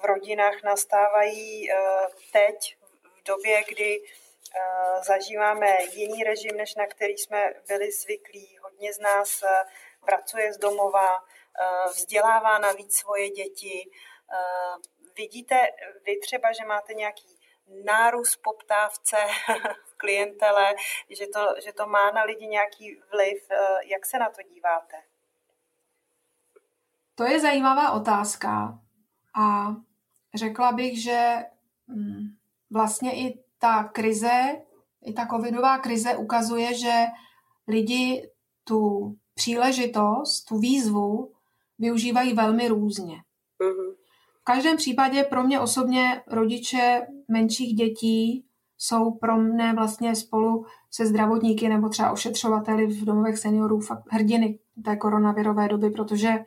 [0.00, 1.76] v rodinách nastávají eh,
[2.32, 4.02] teď, v době, kdy
[5.06, 8.56] zažíváme jiný režim, než na který jsme byli zvyklí.
[8.62, 9.44] Hodně z nás
[10.04, 11.24] pracuje z domova,
[11.94, 13.90] vzdělává navíc svoje děti.
[14.32, 14.76] Eh,
[15.16, 15.56] vidíte
[16.06, 17.38] vy třeba, že máte nějaký
[17.84, 19.16] nárůst poptávce
[19.90, 20.74] v klientele,
[21.10, 23.46] že to, že to má na lidi nějaký vliv.
[23.50, 24.96] Eh, jak se na to díváte?
[27.14, 28.78] To je zajímavá otázka
[29.34, 29.66] a
[30.34, 31.36] řekla bych, že
[31.86, 32.36] mm,
[32.70, 34.62] vlastně i ta krize,
[35.02, 37.06] i ta covidová krize ukazuje, že
[37.68, 38.30] lidi
[38.64, 41.32] tu příležitost, tu výzvu
[41.82, 43.14] využívají velmi různě.
[43.14, 43.92] Mm-hmm.
[44.40, 48.46] V každém případě pro mě osobně rodiče menších dětí
[48.78, 54.58] jsou pro mě vlastně spolu se zdravotníky nebo třeba ošetřovateli v domovech seniorů fakt hrdiny
[54.84, 56.44] té koronavirové doby, protože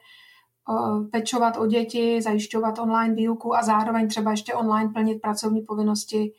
[1.11, 6.33] pečovat o děti, zajišťovat online výuku a zároveň třeba ještě online plnit pracovní povinnosti,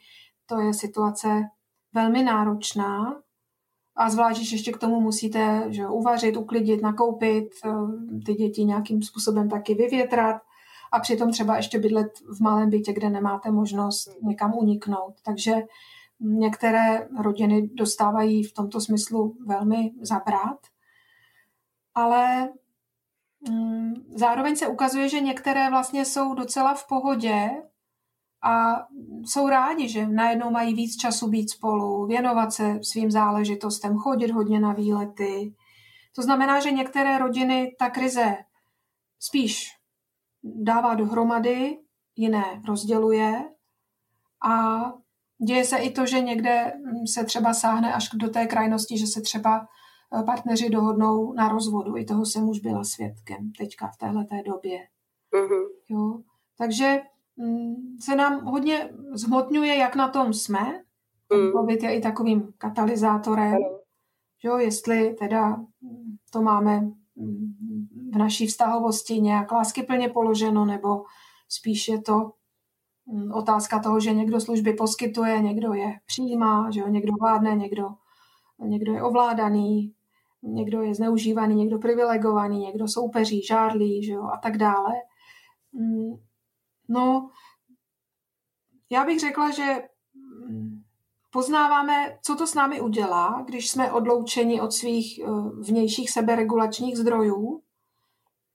[0.47, 1.29] to je situace
[1.93, 3.23] velmi náročná
[3.97, 7.71] a zvlášť, když ještě k tomu musíte že, uvařit, uklidit, nakoupit, eh,
[8.27, 10.43] ty děti nějakým způsobem taky vyvětrat
[10.93, 15.15] a přitom třeba ještě bydlet v malém bytě, kde nemáte možnost někam uniknout.
[15.25, 15.55] Takže
[16.21, 20.59] některé rodiny dostávají v tomto smyslu velmi zabrat,
[21.95, 22.49] ale
[23.51, 27.51] mm, zároveň se ukazuje, že některé vlastně jsou docela v pohodě
[28.47, 28.87] a
[29.25, 34.61] jsou rádi, že najednou mají víc času být spolu, věnovat se svým záležitostem, chodit hodně
[34.61, 35.55] na výlety.
[36.17, 38.37] To znamená, že některé rodiny ta krize
[39.21, 39.69] spíš
[40.43, 41.79] dává dohromady,
[42.17, 43.45] jiné rozděluje
[44.49, 44.85] a
[45.47, 46.73] děje se i to, že někde
[47.13, 49.67] se třeba sáhne až do té krajnosti, že se třeba
[50.21, 51.97] eh, partneři dohodnou na rozvodu.
[51.97, 54.79] I toho jsem už byla svědkem teďka v téhle době.
[55.33, 55.65] Mm-hmm.
[55.89, 56.19] Jo?
[56.59, 57.01] Takže
[58.01, 60.83] se nám hodně zhmotňuje, jak na tom jsme.
[61.33, 61.53] Mm.
[61.53, 63.55] COVID je i takovým katalyzátorem.
[63.55, 63.79] Ano.
[64.43, 65.57] Jo, jestli teda
[66.33, 66.91] to máme
[68.13, 71.05] v naší vztahovosti nějak láskyplně položeno, nebo
[71.49, 72.33] spíš je to
[73.07, 77.89] mm, otázka toho, že někdo služby poskytuje, někdo je přijímá, že jo, někdo vládne, někdo,
[78.59, 79.95] někdo je ovládaný,
[80.43, 84.93] někdo je zneužívaný, někdo privilegovaný, někdo soupeří, žárlí, že jo, a tak dále.
[86.89, 87.31] No,
[88.91, 90.83] já bych řekla, že mm,
[91.31, 95.27] poznáváme, co to s námi udělá, když jsme odloučeni od svých eh,
[95.61, 97.63] vnějších seberegulačních zdrojů,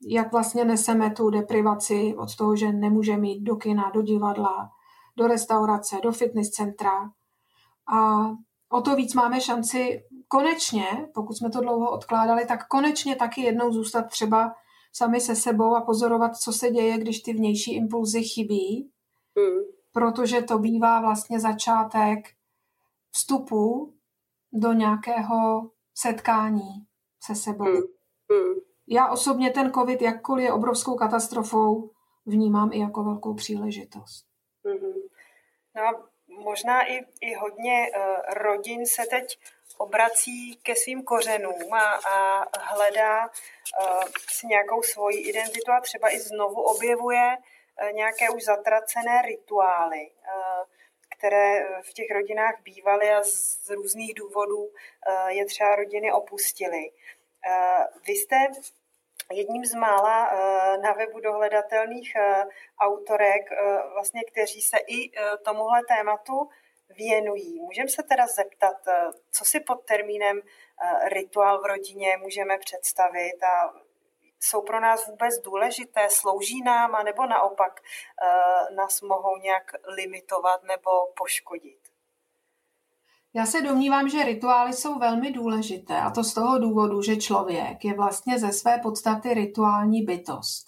[0.08, 4.72] jak vlastně neseme tu deprivaci od toho, že nemůžeme jít do kina, do divadla,
[5.18, 7.12] do restaurace, do fitness centra.
[7.94, 8.30] A
[8.70, 13.72] o to víc máme šanci konečně, pokud jsme to dlouho odkládali, tak konečně taky jednou
[13.72, 14.54] zůstat třeba
[14.94, 18.92] sami se sebou a pozorovat, co se děje, když ty vnější impulzy chybí,
[19.36, 19.62] mm.
[19.92, 22.20] protože to bývá vlastně začátek
[23.12, 23.94] vstupu
[24.54, 26.86] do nějakého setkání
[27.24, 27.66] se sebou.
[27.66, 27.82] Mm.
[28.32, 28.56] Mm.
[28.88, 31.92] Já osobně ten covid, jakkoliv je obrovskou katastrofou,
[32.26, 34.26] vnímám i jako velkou příležitost.
[34.66, 34.94] Mm-hmm.
[35.76, 36.04] No,
[36.44, 39.40] možná i, i hodně uh, rodin se teď
[39.82, 46.20] obrací ke svým kořenům a, a hledá uh, si nějakou svoji identitu a třeba i
[46.20, 50.64] znovu objevuje uh, nějaké už zatracené rituály, uh,
[51.18, 56.92] které v těch rodinách bývaly a z různých důvodů uh, je třeba rodiny opustily.
[56.92, 58.36] Uh, vy jste
[59.32, 60.32] jedním z mála
[60.84, 62.14] na webu dohledatelných
[62.80, 63.42] autorek,
[63.94, 65.12] vlastně, kteří se i
[65.46, 66.50] tomuhle tématu
[66.98, 67.60] věnují.
[67.60, 68.76] Můžeme se teda zeptat,
[69.32, 70.42] co si pod termínem
[71.04, 73.74] rituál v rodině můžeme představit a
[74.40, 77.82] jsou pro nás vůbec důležité, slouží nám, anebo naopak
[78.76, 81.80] nás mohou nějak limitovat nebo poškodit?
[83.34, 87.86] Já se domnívám, že rituály jsou velmi důležité a to z toho důvodu, že člověk
[87.86, 90.68] je vlastně ze své podstaty rituální bytost.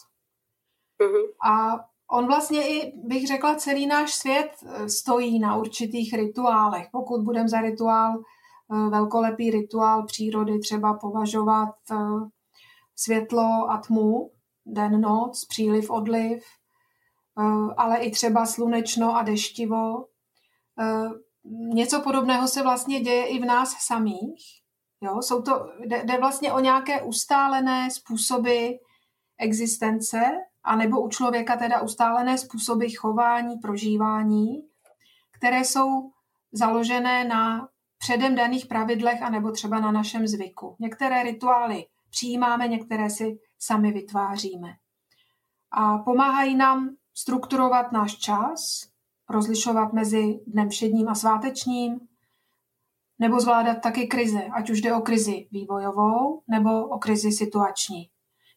[1.00, 1.34] Uh-huh.
[1.52, 6.88] A on vlastně i, bych řekla, celý náš svět eh, stojí na určitých rituálech.
[6.92, 11.96] Pokud budeme za rituál, eh, velkolepý rituál přírody třeba považovat eh,
[12.96, 14.32] světlo a tmu,
[14.66, 16.44] den, noc, příliv, odliv,
[17.78, 20.06] ale i třeba slunečno a deštivo,
[21.74, 24.44] něco podobného se vlastně děje i v nás samých.
[25.02, 25.22] Jo?
[25.22, 28.68] Jsou to, jde, jde vlastně o nějaké ustálené způsoby
[29.38, 30.20] existence,
[30.64, 34.64] anebo u člověka teda ustálené způsoby chování, prožívání,
[35.32, 36.12] které jsou
[36.52, 40.76] založené na předem daných pravidlech anebo třeba na našem zvyku.
[40.80, 44.74] Některé rituály přijímáme, některé si sami vytváříme.
[45.72, 48.88] A pomáhají nám strukturovat náš čas,
[49.30, 52.00] rozlišovat mezi dnem všedním a svátečním,
[53.20, 58.10] nebo zvládat taky krize, ať už jde o krizi vývojovou nebo o krizi situační,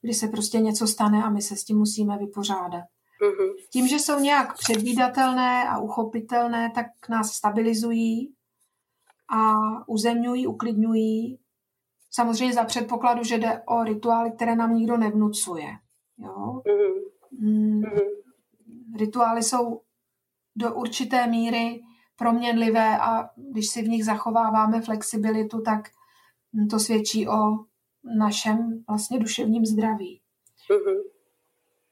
[0.03, 2.85] kdy se prostě něco stane a my se s tím musíme vypořádat.
[3.23, 3.55] Mm-hmm.
[3.73, 8.35] Tím, že jsou nějak předvídatelné a uchopitelné, tak nás stabilizují
[9.29, 9.53] a
[9.89, 11.39] uzemňují, uklidňují.
[12.11, 15.69] Samozřejmě za předpokladu, že jde o rituály, které nám nikdo nevnucuje.
[16.19, 16.63] Jo?
[16.67, 17.07] Mm-hmm.
[17.41, 17.83] Mm.
[18.99, 19.81] Rituály jsou
[20.57, 21.83] do určité míry
[22.17, 25.89] proměnlivé a když si v nich zachováváme flexibilitu, tak
[26.71, 27.35] to svědčí o
[28.19, 30.21] našem vlastně duševním zdraví.
[30.71, 31.03] Uh-huh.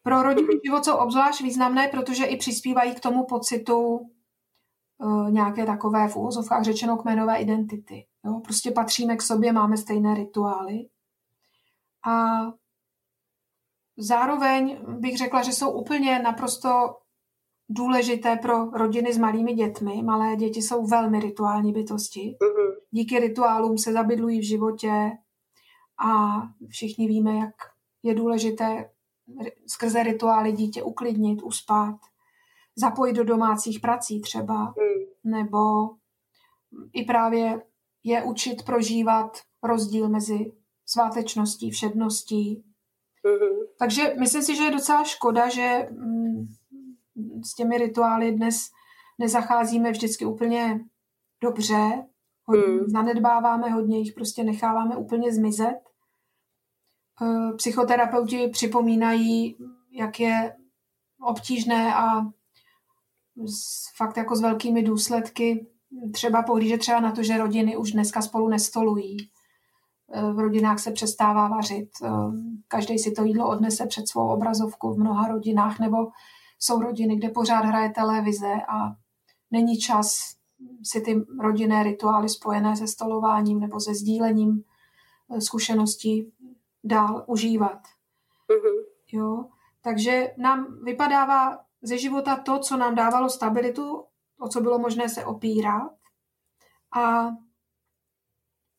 [0.02, 0.60] Pro rodinný uh-huh.
[0.64, 6.62] život jsou obzvlášť významné, protože i přispívají k tomu pocitu uh, nějaké takové v úvozovkách
[6.62, 8.06] řečeno kmenové identity.
[8.24, 8.40] Jo?
[8.44, 10.88] Prostě patříme k sobě, máme stejné rituály.
[12.06, 12.42] A
[13.96, 16.96] zároveň bych řekla, že jsou úplně naprosto
[17.68, 20.02] důležité pro rodiny s malými dětmi.
[20.02, 22.36] Malé děti jsou velmi rituální bytosti.
[22.42, 22.74] Mhm.
[22.90, 25.10] Díky rituálům se zabydlují v životě
[25.98, 27.54] a všichni víme, jak
[28.02, 28.90] je důležité
[29.66, 31.96] skrze rituály dítě uklidnit, uspat,
[32.76, 35.04] zapojit do domácích prací třeba, mhm.
[35.24, 35.90] nebo
[36.92, 37.62] i právě
[38.04, 40.52] je učit prožívat rozdíl mezi
[40.86, 42.64] svátečností, všedností.
[43.26, 43.66] Mhm.
[43.78, 46.46] Takže myslím si, že je docela škoda, že mm,
[47.44, 48.70] s těmi rituály dnes
[49.18, 50.80] nezacházíme vždycky úplně
[51.40, 52.06] dobře,
[52.46, 52.88] hodně, hmm.
[52.88, 55.76] zanedbáváme hodně, jich prostě necháváme úplně zmizet.
[57.22, 59.56] eh, psychoterapeuti připomínají,
[59.90, 60.56] jak je
[61.20, 62.26] obtížné a
[63.96, 65.66] fakt jako s velkými důsledky
[66.12, 69.16] třeba pohlížet třeba na to, že rodiny už dneska spolu nestolují.
[70.12, 71.88] Eh, v rodinách se přestává vařit.
[72.04, 72.08] Eh,
[72.68, 75.96] každý si to jídlo odnese před svou obrazovku v mnoha rodinách, nebo
[76.58, 78.94] jsou rodiny, kde pořád hraje televize a
[79.50, 80.36] není čas
[80.82, 84.64] si ty rodinné rituály spojené se stolováním nebo se sdílením
[85.30, 86.32] eh, zkušeností
[86.84, 87.78] dál užívat.
[88.48, 88.84] Mm-hmm.
[89.12, 89.44] Jo?
[89.82, 94.04] Takže nám vypadává ze života to, co nám dávalo stabilitu,
[94.38, 95.92] o co bylo možné se opírat.
[96.96, 97.30] A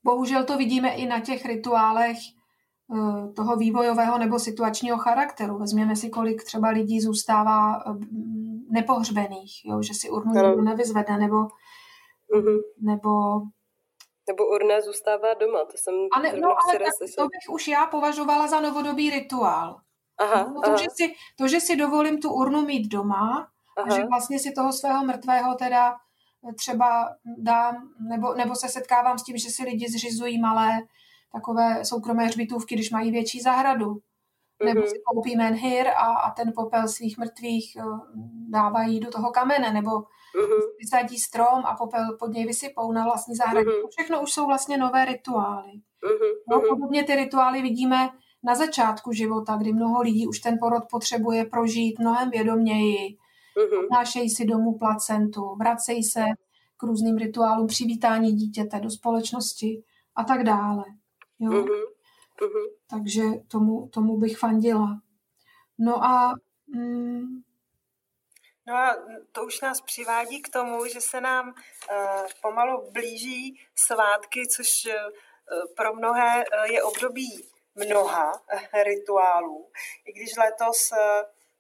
[0.04, 2.18] bohužel to vidíme i na těch rituálech
[3.36, 5.58] toho vývojového nebo situačního charakteru.
[5.58, 7.94] Vezměme si, kolik třeba lidí zůstává eh,
[8.70, 9.82] nepohřbených, jo?
[9.82, 12.60] že si urnu nevyzvede, nebo, mm-hmm.
[12.82, 13.42] nebo
[14.28, 18.48] nebo urna zůstává doma, to jsem ale, no, ale tak to bych už já považovala
[18.48, 19.80] za novodobý rituál.
[20.18, 20.78] Aha, no, to, aha.
[20.78, 23.88] Že si, to, že si dovolím tu urnu mít doma aha.
[23.88, 25.96] a že vlastně si toho svého mrtvého teda
[26.58, 30.82] třeba dám, nebo, nebo se setkávám s tím, že si lidi zřizují malé
[31.36, 33.98] takové soukromé hřbitůvky, když mají větší zahradu.
[34.64, 34.90] Nebo mm-hmm.
[34.90, 38.00] si koupí menhir a, a ten popel svých mrtvých uh,
[38.50, 40.62] dávají do toho kamene, nebo mm-hmm.
[40.80, 43.70] vysadí strom a popel pod něj vysypou na vlastní zahradě.
[43.70, 43.90] Mm-hmm.
[43.90, 45.72] Všechno už jsou vlastně nové rituály.
[45.72, 46.34] Mm-hmm.
[46.52, 48.10] No, podobně ty rituály vidíme
[48.44, 53.18] na začátku života, kdy mnoho lidí už ten porod potřebuje prožít mnohem vědoměji.
[53.58, 53.88] Mm-hmm.
[53.92, 56.26] Nášejí si domů placentu, vracejí se
[56.78, 59.84] k různým rituálům přivítání dítěte do společnosti
[60.16, 60.84] a tak dále.
[61.40, 61.52] Jo?
[61.52, 61.84] Mm-hmm.
[62.90, 65.02] Takže tomu, tomu bych fandila.
[65.80, 66.34] No a
[66.68, 67.44] mm,
[68.68, 68.96] No a
[69.32, 74.94] to už nás přivádí k tomu, že se nám uh, pomalu blíží svátky, což uh,
[75.76, 78.42] pro mnohé uh, je období mnoha
[78.84, 79.72] rituálů.
[80.06, 80.90] I když letos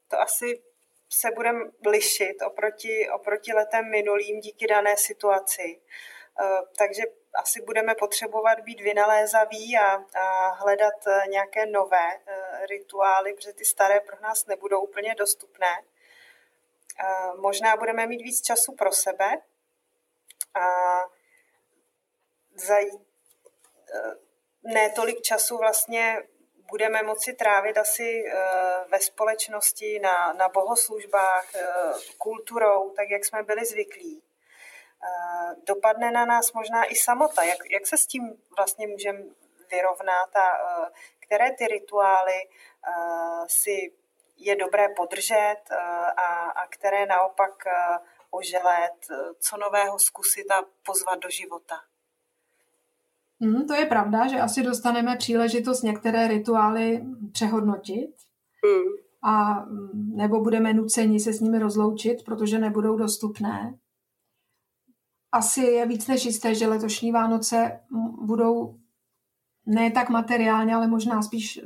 [0.07, 0.63] to asi
[1.09, 5.81] se budeme lišit oproti, oproti letem minulým díky dané situaci.
[6.77, 7.03] Takže
[7.37, 10.93] asi budeme potřebovat být vynalézaví a, a hledat
[11.29, 15.83] nějaké nové uh, rituály, protože ty staré pro nás nebudou úplně dostupné.
[17.35, 19.41] Možná budeme mít víc času pro sebe
[20.53, 20.65] a
[22.55, 22.75] za
[24.63, 26.23] ne tolik času vlastně
[26.69, 28.23] budeme moci trávit asi
[28.87, 31.47] ve společnosti, na, na bohoslužbách,
[32.17, 34.23] kulturou, tak jak jsme byli zvyklí.
[35.67, 37.43] Dopadne na nás možná i samota.
[37.43, 39.19] Jak, jak se s tím vlastně můžeme
[39.71, 40.47] vyrovnat a
[41.19, 42.49] které ty rituály
[43.47, 43.91] si
[44.37, 45.75] je dobré podržet eh,
[46.17, 47.97] a, a které naopak eh,
[48.29, 51.75] oželet, eh, co nového zkusit a pozvat do života.
[53.39, 58.11] Mm, to je pravda, že asi dostaneme příležitost některé rituály přehodnotit
[58.65, 58.93] mm.
[59.21, 63.73] a mm, nebo budeme nuceni se s nimi rozloučit, protože nebudou dostupné.
[65.35, 67.79] Asi je víc než jisté, že letošní Vánoce
[68.21, 68.75] budou
[69.65, 71.59] ne tak materiálně, ale možná spíš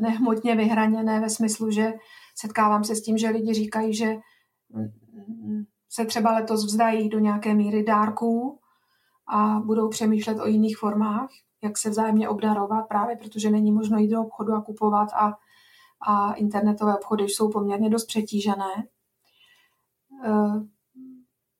[0.00, 1.92] nehmotně vyhraněné ve smyslu, že
[2.34, 4.16] setkávám se s tím, že lidi říkají, že
[5.88, 8.58] se třeba letos vzdají do nějaké míry dárků
[9.26, 11.28] a budou přemýšlet o jiných formách,
[11.62, 15.38] jak se vzájemně obdarovat, právě protože není možno jít do obchodu a kupovat a,
[16.08, 18.84] a internetové obchody jsou poměrně dost přetížené.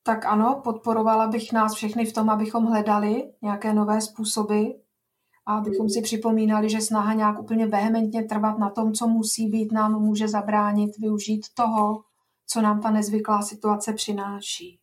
[0.08, 4.64] Tak ano, podporovala bych nás všechny v tom, abychom hledali nějaké nové způsoby,
[5.46, 9.72] a abychom si připomínali, že snaha nějak úplně vehementně trvat na tom, co musí být,
[9.72, 12.04] nám může zabránit využít toho,
[12.46, 14.80] co nám ta nezvyklá situace přináší.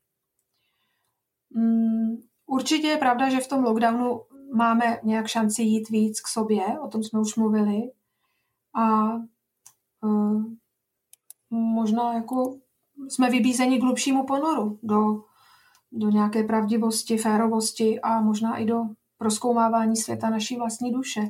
[1.49, 2.15] Mm,
[2.45, 4.21] určitě je pravda, že v tom lockdownu
[4.53, 7.91] máme nějak šanci jít víc k sobě, o tom jsme už mluvili.
[8.75, 9.15] A
[10.01, 10.43] uh,
[11.49, 12.64] možná jako
[13.09, 15.23] jsme vybízeni k hlubšímu ponoru do,
[15.91, 18.81] do nějaké pravdivosti, férovosti a možná i do
[19.17, 21.21] proskoumávání světa naší vlastní duše.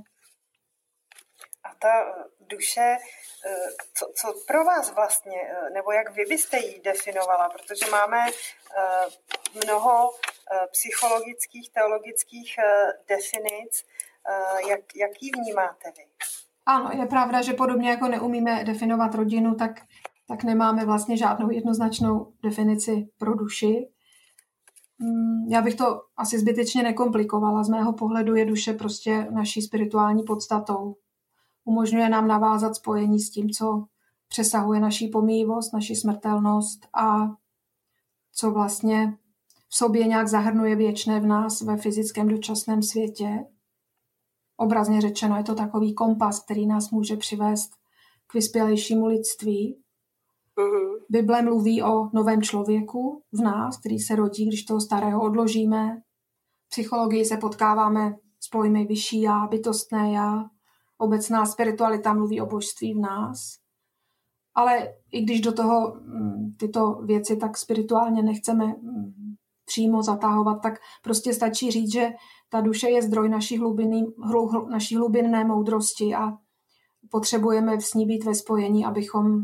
[1.64, 2.98] A ta eh, duše,
[3.46, 3.56] eh,
[3.94, 8.26] co, co pro vás vlastně, eh, nebo jak vy byste ji definovala, protože máme
[9.64, 10.12] mnoho
[10.72, 12.56] psychologických, teologických
[13.08, 13.86] definic,
[14.68, 16.04] jak, jak ji vnímáte vy?
[16.66, 19.72] Ano, je pravda, že podobně jako neumíme definovat rodinu, tak,
[20.28, 23.88] tak nemáme vlastně žádnou jednoznačnou definici pro duši.
[25.00, 27.64] Mm, já bych to asi zbytečně nekomplikovala.
[27.64, 30.96] Z mého pohledu je duše prostě naší spirituální podstatou.
[31.66, 33.86] Umožňuje nám navázat spojení s tím, co
[34.28, 37.36] přesahuje naší pomývost, naši smrtelnost a
[38.34, 39.18] co vlastně
[39.70, 43.46] v sobě nějak zahrnuje věčné v nás ve fyzickém dočasném světě.
[44.58, 47.72] obrazně řečeno je to takový kompas, který nás může přivést
[48.28, 49.85] k vyspělejšímu lidství.
[50.58, 50.96] Mm-hmm.
[51.10, 56.02] Bible mluví o novém člověku v nás, který se rodí, když toho starého odložíme.
[56.68, 60.44] V psychologii se potkáváme s pojmy vyšší já, bytostné já.
[60.98, 63.38] Obecná spiritualita mluví o božství v nás.
[64.56, 69.36] Ale i když do toho mm, tyto věci tak spirituálně nechceme mm,
[69.66, 72.10] přímo zatahovat, tak prostě stačí říct, že
[72.50, 74.06] ta duše je zdroj naší, hlubiny,
[74.70, 76.32] naší hlubinné moudrosti a
[77.12, 79.44] potřebujeme s ní být ve spojení, abychom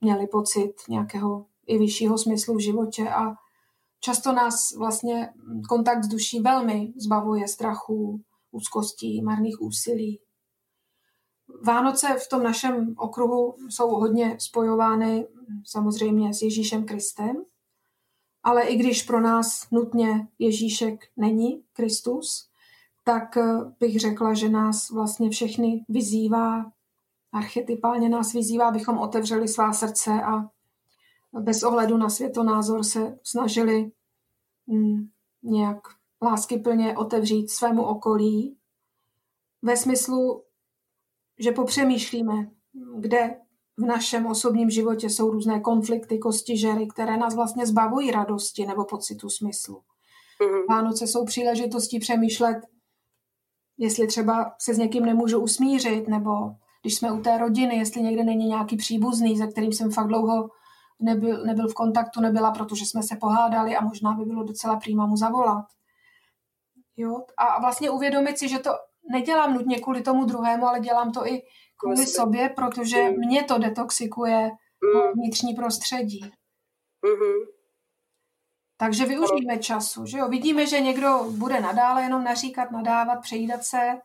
[0.00, 3.34] měli pocit nějakého i vyššího smyslu v životě a
[4.00, 5.32] často nás vlastně
[5.68, 8.20] kontakt s duší velmi zbavuje strachu,
[8.50, 10.20] úzkostí, marných úsilí.
[11.62, 15.26] Vánoce v tom našem okruhu jsou hodně spojovány
[15.64, 17.44] samozřejmě s Ježíšem Kristem,
[18.42, 22.48] ale i když pro nás nutně Ježíšek není Kristus,
[23.04, 23.38] tak
[23.80, 26.72] bych řekla, že nás vlastně všechny vyzývá,
[27.32, 30.50] archetypálně nás vyzývá, abychom otevřeli svá srdce a
[31.40, 33.90] bez ohledu na světonázor se snažili
[34.66, 35.08] mm,
[35.42, 35.78] nějak
[36.22, 38.56] láskyplně otevřít svému okolí
[39.62, 40.44] ve smyslu,
[41.38, 42.50] že popřemýšlíme,
[42.98, 43.40] kde
[43.76, 49.30] v našem osobním životě jsou různé konflikty, kostižery, které nás vlastně zbavují radosti nebo pocitu
[49.30, 49.82] smyslu.
[50.40, 50.64] Mm-hmm.
[50.68, 52.58] Vánoce jsou příležitostí přemýšlet,
[53.78, 56.30] jestli třeba se s někým nemůžu usmířit, nebo
[56.82, 60.50] když jsme u té rodiny, jestli někde není nějaký příbuzný, se kterým jsem fakt dlouho
[61.00, 65.06] nebyl, nebyl v kontaktu, nebyla, protože jsme se pohádali a možná by bylo docela přímo
[65.06, 65.64] mu zavolat.
[66.96, 67.24] Jo?
[67.36, 68.70] A vlastně uvědomit si, že to
[69.10, 71.42] nedělám nutně kvůli tomu druhému, ale dělám to i
[71.76, 72.06] kvůli vlastně.
[72.06, 73.16] sobě, protože mm.
[73.16, 74.50] mě to detoxikuje
[74.94, 75.12] mm.
[75.12, 76.20] vnitřní prostředí.
[77.04, 77.46] Mm-hmm.
[78.76, 80.28] Takže využijeme času, že jo?
[80.28, 84.00] Vidíme, že někdo bude nadále jenom naříkat, nadávat, přejídat se,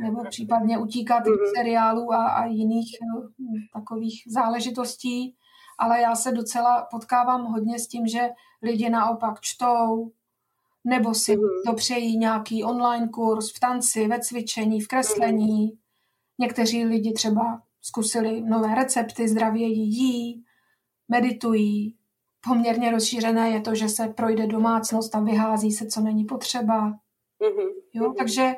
[0.00, 1.56] nebo případně utíkat mm-hmm.
[1.56, 3.28] seriálů a, a jiných no,
[3.74, 5.36] takových záležitostí,
[5.78, 8.28] ale já se docela potkávám hodně s tím, že
[8.62, 10.12] lidi naopak čtou,
[10.84, 11.62] nebo si mm-hmm.
[11.66, 15.68] to přejí nějaký online kurz v tanci, ve cvičení, v kreslení.
[15.72, 15.78] Mm-hmm.
[16.38, 20.44] Někteří lidi třeba zkusili nové recepty, zdravě jí,
[21.08, 21.96] meditují.
[22.48, 26.90] Poměrně rozšířené je to, že se projde domácnost a vyhází se, co není potřeba.
[26.90, 27.68] Mm-hmm.
[27.92, 28.14] Jo, mm-hmm.
[28.18, 28.54] takže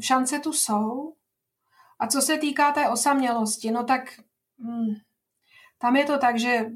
[0.00, 1.12] šance tu jsou.
[1.98, 4.20] A co se týká té osamělosti, no tak
[4.58, 4.94] hm,
[5.78, 6.66] tam je to tak, že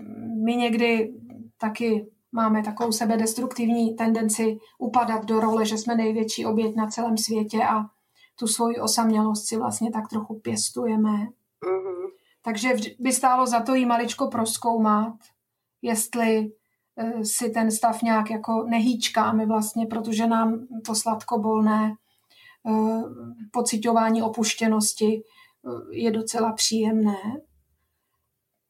[0.44, 1.14] my někdy
[1.58, 7.64] taky máme takovou sebedestruktivní tendenci upadat do role, že jsme největší oběť na celém světě
[7.64, 7.84] a
[8.38, 11.10] tu svoji osamělost si vlastně tak trochu pěstujeme.
[11.10, 12.10] Mm-hmm.
[12.42, 15.14] Takže by stálo za to jí maličko proskoumat,
[15.82, 16.52] jestli
[16.96, 21.94] e, si ten stav nějak jako nehýčkáme vlastně, protože nám to sladkobolné
[23.50, 25.22] pocitování opuštěnosti e,
[25.90, 27.16] je docela příjemné.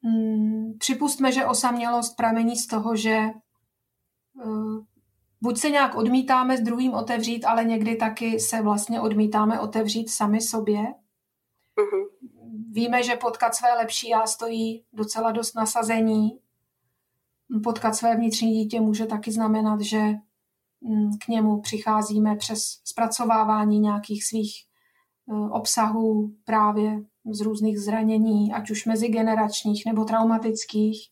[0.03, 3.29] Hmm, připustme, že osamělost pramení z toho, že
[4.41, 4.85] Eh,
[5.41, 10.41] buď se nějak odmítáme s druhým otevřít, ale někdy taky se vlastně odmítáme otevřít sami
[10.41, 10.79] sobě.
[11.77, 12.07] Uh-huh.
[12.71, 16.39] Víme, že potkat své lepší já stojí docela dost nasazení.
[17.63, 20.13] Potkat své vnitřní dítě může taky znamenat, že
[21.25, 24.55] k němu přicházíme přes zpracovávání nějakých svých
[25.29, 26.99] eh, obsahů právě
[27.31, 31.09] z různých zranění, ať už mezigeneračních nebo traumatických.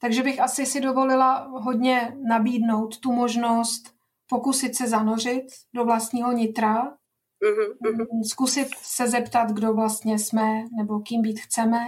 [0.00, 3.94] Takže bych asi si dovolila hodně nabídnout tu možnost
[4.28, 8.22] pokusit se zanořit do vlastního nitra, mm-hmm.
[8.30, 11.78] zkusit se zeptat, kdo vlastně jsme nebo kým být chceme.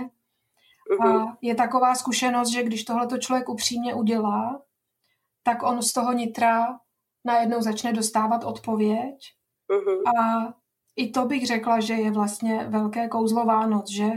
[0.90, 1.28] Mm-hmm.
[1.28, 4.62] A je taková zkušenost, že když tohleto člověk upřímně udělá,
[5.46, 6.80] tak on z toho nitra
[7.24, 9.14] najednou začne dostávat odpověď.
[9.70, 10.02] Mm-hmm.
[10.18, 10.54] A
[10.96, 14.10] i to bych řekla, že je vlastně velké kouzlo Vánoc, že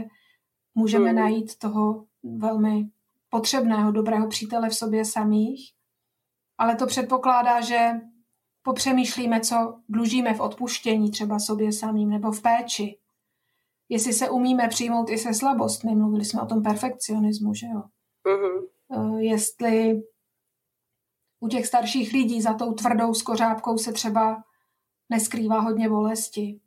[0.74, 1.14] můžeme mm-hmm.
[1.14, 2.90] najít toho velmi
[3.28, 5.72] potřebného dobrého přítele v sobě samých,
[6.58, 7.90] ale to předpokládá, že
[8.62, 12.98] popřemýšlíme, co dlužíme v odpuštění třeba sobě samým nebo v péči.
[13.88, 17.82] Jestli se umíme přijmout i se slabostmi, mluvili jsme o tom perfekcionismu, že jo?
[18.26, 19.18] Uh-huh.
[19.18, 20.02] Jestli
[21.40, 24.42] u těch starších lidí za tou tvrdou skořápkou se třeba
[25.10, 26.60] neskrývá hodně bolesti.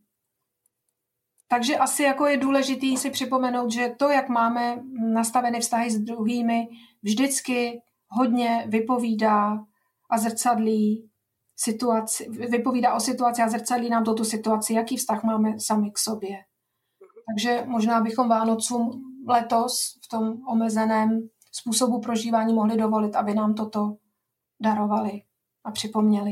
[1.47, 4.83] Takže asi jako je důležitý si připomenout, že to, jak máme
[5.13, 6.67] nastaveny vztahy s druhými,
[7.03, 9.65] vždycky hodně vypovídá
[10.09, 11.09] a zrcadlí
[11.55, 16.37] situaci, vypovídá o situaci a zrcadlí nám toto situaci, jaký vztah máme sami k sobě.
[17.27, 18.91] Takže možná bychom Vánocům
[19.27, 23.95] letos v tom omezeném způsobu prožívání mohli dovolit, aby nám toto
[24.59, 25.21] darovali
[25.63, 26.31] a připomněli.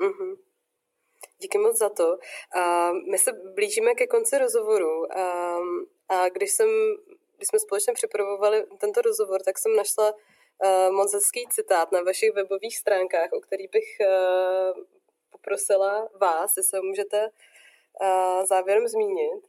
[0.00, 0.36] Mm-hmm.
[1.38, 2.18] Díky moc za to.
[2.56, 5.56] A my se blížíme ke konci rozhovoru a,
[6.08, 6.68] a když, jsem,
[7.36, 12.32] když jsme společně připravovali tento rozhovor, tak jsem našla uh, moc hezký citát na vašich
[12.34, 14.82] webových stránkách, o který bych uh,
[15.30, 19.46] poprosila vás, jestli ho můžete uh, závěrem zmínit.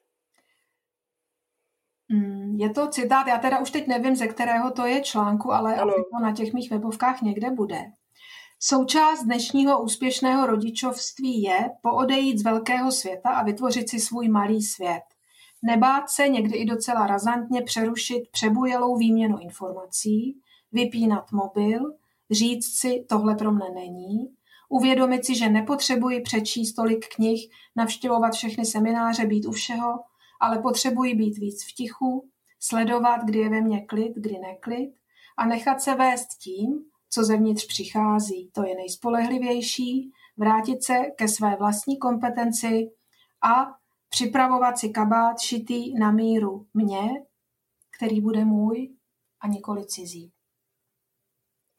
[2.10, 5.76] Mm, je to citát, já teda už teď nevím, ze kterého to je článku, ale
[5.76, 5.94] ano.
[5.94, 7.80] to na těch mých webovkách někde bude.
[8.60, 15.04] Součást dnešního úspěšného rodičovství je poodejít z velkého světa a vytvořit si svůj malý svět.
[15.64, 20.38] Nebát se někdy i docela razantně přerušit přebujelou výměnu informací,
[20.72, 21.82] vypínat mobil,
[22.32, 24.18] říct si, tohle pro mne není,
[24.70, 30.00] uvědomit si, že nepotřebuji přečíst tolik knih, navštěvovat všechny semináře, být u všeho,
[30.42, 32.30] ale potřebuji být víc v tichu,
[32.64, 34.96] sledovat, kdy je ve mně klid, kdy neklid
[35.38, 38.52] a nechat se vést tím, co zevnitř přichází.
[38.52, 42.92] To je nejspolehlivější, vrátit se ke své vlastní kompetenci
[43.42, 43.66] a
[44.10, 47.10] připravovat si kabát šitý na míru mě,
[47.98, 48.96] který bude můj
[49.42, 50.32] a nikoli cizí.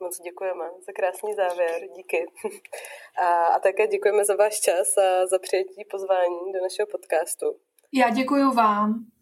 [0.00, 2.26] Moc děkujeme za krásný závěr, díky.
[3.18, 7.46] A, a také děkujeme za váš čas a za přijetí pozvání do našeho podcastu.
[7.92, 9.13] Já děkuji vám.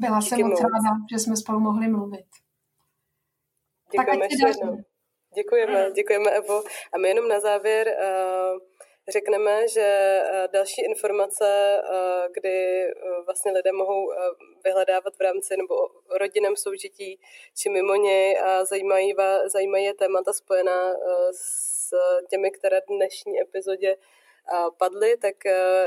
[0.00, 2.26] Byla díky jsem moc ráda, že jsme spolu mohli mluvit.
[3.92, 4.76] Děkujeme tak ještě jednou.
[5.34, 6.62] Děkujeme, děkujeme Evo.
[6.92, 8.58] A my jenom na závěr uh,
[9.08, 12.86] řekneme, že uh, další informace, uh, kdy
[13.24, 14.12] vlastně lidé mohou
[14.64, 15.74] vyhledávat v rámci nebo
[16.18, 17.20] rodinném soužití
[17.58, 19.14] či mimo něj a zajímají,
[19.46, 20.92] zajímají je témata spojená
[21.32, 21.90] s
[22.30, 23.96] těmi, které dnešní epizodě
[24.78, 25.34] padly, tak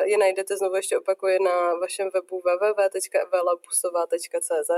[0.04, 4.72] je najdete znovu ještě opakuje na vašem webu www.evelabusová.cz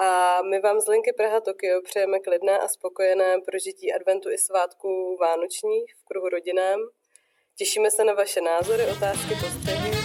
[0.00, 5.16] a my vám z linky Praha Tokio přejeme klidné a spokojené prožití adventu i svátků
[5.20, 6.80] vánočních v kruhu rodinám.
[7.56, 9.97] Těšíme se na vaše názory, otázky, postřehy